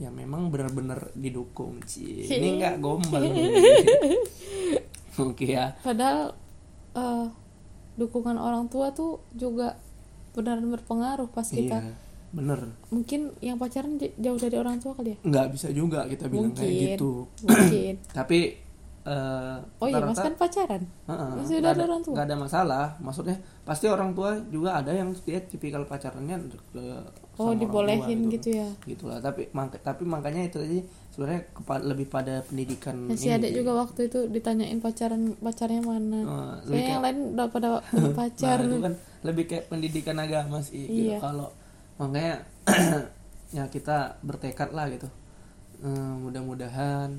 [0.00, 2.26] ya memang benar-benar didukung Ci.
[2.26, 3.22] ini nggak gombal
[5.22, 5.76] oke ya.
[5.84, 6.34] Padahal
[6.98, 7.26] eh,
[7.94, 9.78] dukungan orang tua tuh juga
[10.34, 11.94] benar berpengaruh pas kita iya
[12.34, 15.18] bener mungkin yang pacaran jauh dari orang tua kali ya?
[15.22, 16.90] Nggak bisa juga kita bilang kayak Mungkin.
[16.98, 17.12] gitu.
[17.46, 17.94] Mungkin.
[18.10, 18.38] Tapi
[19.04, 22.12] eh, oh iya mas kan pacaran Heeh, Masih nggak ada orang tua?
[22.12, 26.36] nggak ada masalah maksudnya pasti orang tua juga ada yang dia tipikal pacarannya
[26.70, 26.88] ke oh
[27.36, 30.78] sama orang dibolehin tua gitu ya gitulah tapi mak- tapi makanya itu tadi
[31.10, 31.42] sebenarnya
[31.84, 33.54] lebih pada pendidikan Nah, si ini sih.
[33.54, 36.20] juga waktu itu ditanyain pacaran pacarnya mana
[36.62, 40.16] lebih Kayaknya yang kayak- lain udah pada punya pacar nah, itu kan lebih kayak pendidikan
[40.18, 41.08] agama sih gitu.
[41.08, 41.18] Iya.
[41.18, 41.48] kalau
[41.94, 42.34] makanya
[43.56, 45.08] ya kita bertekad lah gitu
[45.76, 47.12] Eh, mudah-mudahan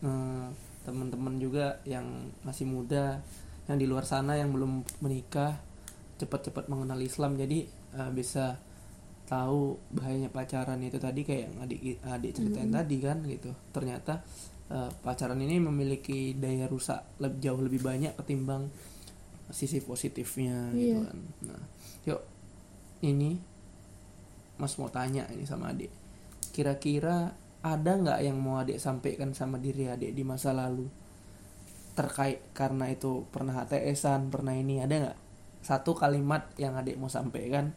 [0.00, 0.46] eh,
[0.82, 2.06] teman-teman juga yang
[2.40, 3.20] masih muda
[3.68, 5.60] yang di luar sana yang belum menikah
[6.16, 7.36] cepat-cepat mengenal Islam.
[7.36, 8.56] Jadi eh, bisa
[9.28, 13.50] tahu bahayanya pacaran itu tadi kayak yang adik adik ceritain tadi kan gitu.
[13.70, 14.24] Ternyata
[14.68, 18.72] eh, pacaran ini memiliki daya rusak lebih jauh lebih banyak ketimbang
[19.48, 21.08] sisi positifnya gitu Iya.
[21.08, 21.18] kan.
[21.48, 21.62] Nah
[22.04, 22.20] yuk
[23.00, 23.36] ini
[24.58, 25.92] mas mau tanya ini sama adik.
[26.50, 27.30] Kira-kira
[27.62, 30.86] ada nggak yang mau adik sampaikan sama diri adik di masa lalu?
[31.98, 35.18] Terkait karena itu pernah HTSan pernah ini ada nggak?
[35.62, 37.74] Satu kalimat yang adik mau sampaikan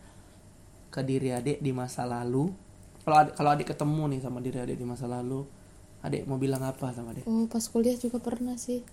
[0.93, 2.53] ke diri adik di masa lalu?
[3.01, 5.41] Kalau adik, kalau adik ketemu nih sama diri adik di masa lalu
[6.01, 7.25] adik mau bilang apa sama adik?
[7.25, 8.85] Oh pas kuliah juga pernah sih.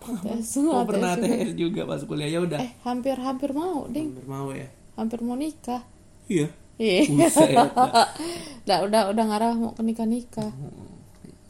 [0.00, 1.28] ATS, oh pernah juga.
[1.28, 2.28] HTS juga pas kuliah.
[2.32, 2.60] Ya udah.
[2.64, 4.16] Eh hampir hampir mau ding.
[4.16, 4.68] Hampir mau ya?
[4.96, 5.84] Hampir mau nikah.
[6.24, 6.48] Iya
[6.80, 7.28] iya.
[7.28, 7.68] Dah.
[8.64, 10.52] udah udah udah ngarah mau ke nikah nikah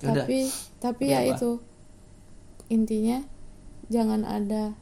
[0.03, 0.26] udah.
[0.26, 0.51] tapi
[0.83, 1.39] tapi ya apa?
[1.39, 1.51] itu.
[2.70, 3.22] Intinya
[3.91, 4.74] jangan ada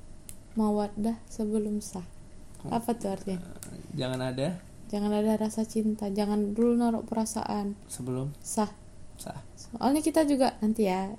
[0.57, 2.05] mawaddah sebelum sah.
[2.67, 2.75] Oh.
[2.75, 3.39] apa tuh artinya?
[3.95, 4.59] Jangan ada?
[4.91, 6.11] Jangan ada rasa cinta.
[6.11, 7.79] Jangan dulu naruh perasaan.
[7.87, 8.35] Sebelum?
[8.43, 8.73] Sah.
[9.15, 9.39] Sah.
[9.55, 11.13] Soalnya kita juga nanti ya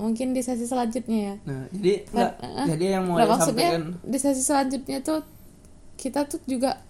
[0.00, 1.34] mungkin di sesi selanjutnya ya.
[1.44, 5.20] Nah jadi enggak eh, jadi yang mau Nah, adik maksudnya sampaikan di sesi selanjutnya tuh
[6.00, 6.80] kita tuh juga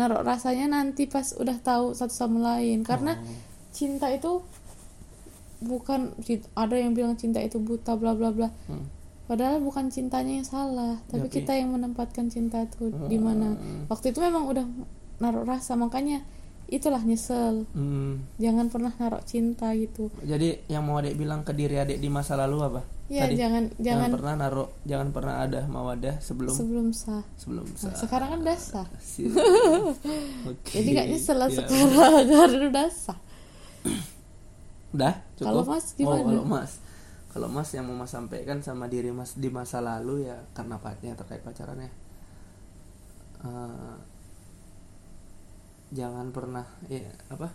[0.00, 3.36] naruh rasanya nanti pas udah tahu satu sama lain karena Oh.
[3.70, 4.40] cinta itu
[5.60, 6.16] bukan
[6.54, 8.88] ada yang bilang cinta itu buta bla bla bla Hmm.
[9.26, 13.84] padahal bukan cintanya yang salah tapi Tapi- kita yang menempatkan cinta itu di mana Hmm.
[13.86, 14.64] waktu itu memang udah
[15.20, 16.24] naruh rasa makanya
[16.70, 18.22] itulah nyesel Hmm.
[18.36, 22.34] jangan pernah naruh cinta gitu jadi yang mau adik bilang ke diri adik di masa
[22.34, 23.34] lalu apa ya Tadi?
[23.34, 27.94] jangan jangan jangan pernah naruh jangan pernah ada mawadah sebelum sebelum sah sebelum Nah, sah.
[27.98, 29.26] sekarang kan udah sah Sih.
[30.50, 30.70] Oke.
[30.72, 31.56] jadi nggak nyesel lah Ya.
[31.58, 31.90] sekarang
[32.30, 33.18] karena udah sah
[34.90, 35.46] Udah, cukup.
[35.46, 36.22] Kalau Mas Oh, gimana?
[36.24, 36.72] kalau Mas.
[37.30, 41.14] Kalau Mas yang mau Mas sampaikan sama diri Mas di masa lalu ya karena pacarnya
[41.14, 41.86] terkait pacarannya.
[43.40, 43.94] Eh,
[45.90, 47.50] jangan pernah ya apa?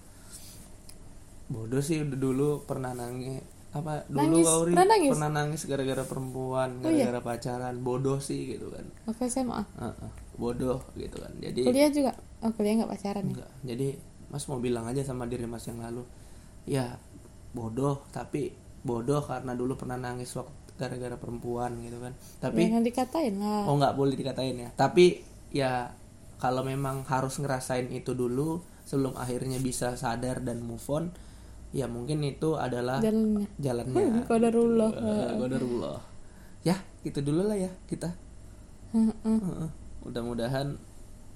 [1.45, 4.45] Bodoh sih udah dulu pernah nangis apa dulu Nangis?
[4.47, 5.09] Auri Pernah nangis?
[5.11, 7.05] pernah nangis gara-gara perempuan Oh, iya?
[7.05, 12.11] gara-gara pacaran bodoh sih gitu kan oke SMA Heeh, bodoh gitu kan jadi kuliah juga
[12.39, 13.51] oh kuliah nggak pacaran ya Enggak.
[13.61, 13.87] Jadi
[14.25, 16.01] Mas mau bilang aja sama diri Mas yang lalu,
[16.65, 16.97] ya
[17.51, 22.11] bodoh tapi bodoh karena dulu pernah nangis waktu gara-gara perempuan gitu kan.
[22.41, 24.69] Tapi jangan dikatain lah oh nggak boleh dikatain ya.
[24.71, 25.19] Tapi
[25.51, 25.91] ya
[26.37, 31.09] kalau memang harus ngerasain itu dulu sebelum akhirnya bisa sadar dan move on,
[31.73, 34.23] ya mungkin itu adalah jalannya jalannya.
[34.29, 34.89] Qadarullah.
[34.93, 35.97] Eh, qadarullah.
[36.61, 38.13] Ya, itu dulu lah ya kita.
[38.93, 39.13] Heeh.
[39.25, 39.69] Heeh.
[40.05, 40.77] Mudah-mudahan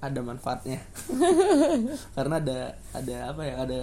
[0.00, 0.80] ada manfaatnya.
[2.16, 3.54] Karena ada ada apa ya?
[3.66, 3.80] Ada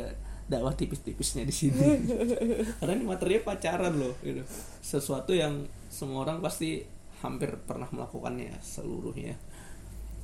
[0.48, 2.08] dakwah tipis-tipisnya di sini.
[2.80, 4.42] Karena ini materinya pacaran loh, gitu.
[4.80, 6.88] Sesuatu yang semua orang pasti
[7.20, 9.36] hampir pernah melakukannya seluruhnya.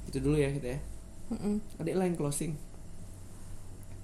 [0.05, 0.79] Itu dulu ya kita ya.
[1.29, 1.55] Heeh.
[1.77, 2.53] Adik lain closing.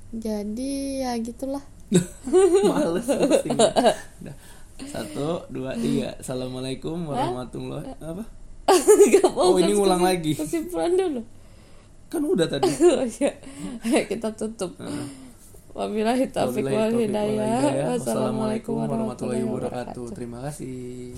[0.09, 1.61] jadi ya gitulah
[2.65, 3.53] Males closing.
[3.53, 4.35] Udah.
[4.81, 6.15] Satu, dua, tiga.
[6.17, 8.23] Assalamualaikum warahmatullahi apa?
[9.13, 10.31] Gak Oh, ini ngulang kesim- lagi.
[10.33, 11.21] kesimpulan dulu
[12.07, 12.69] Kan udah tadi.
[12.89, 13.31] Oh, iya.
[13.81, 14.73] Ayo kita tutup
[15.69, 21.13] wabillahi taufiq wal hidayah wassalamualaikum warahmatullahi wabarakatuh Terima kasih.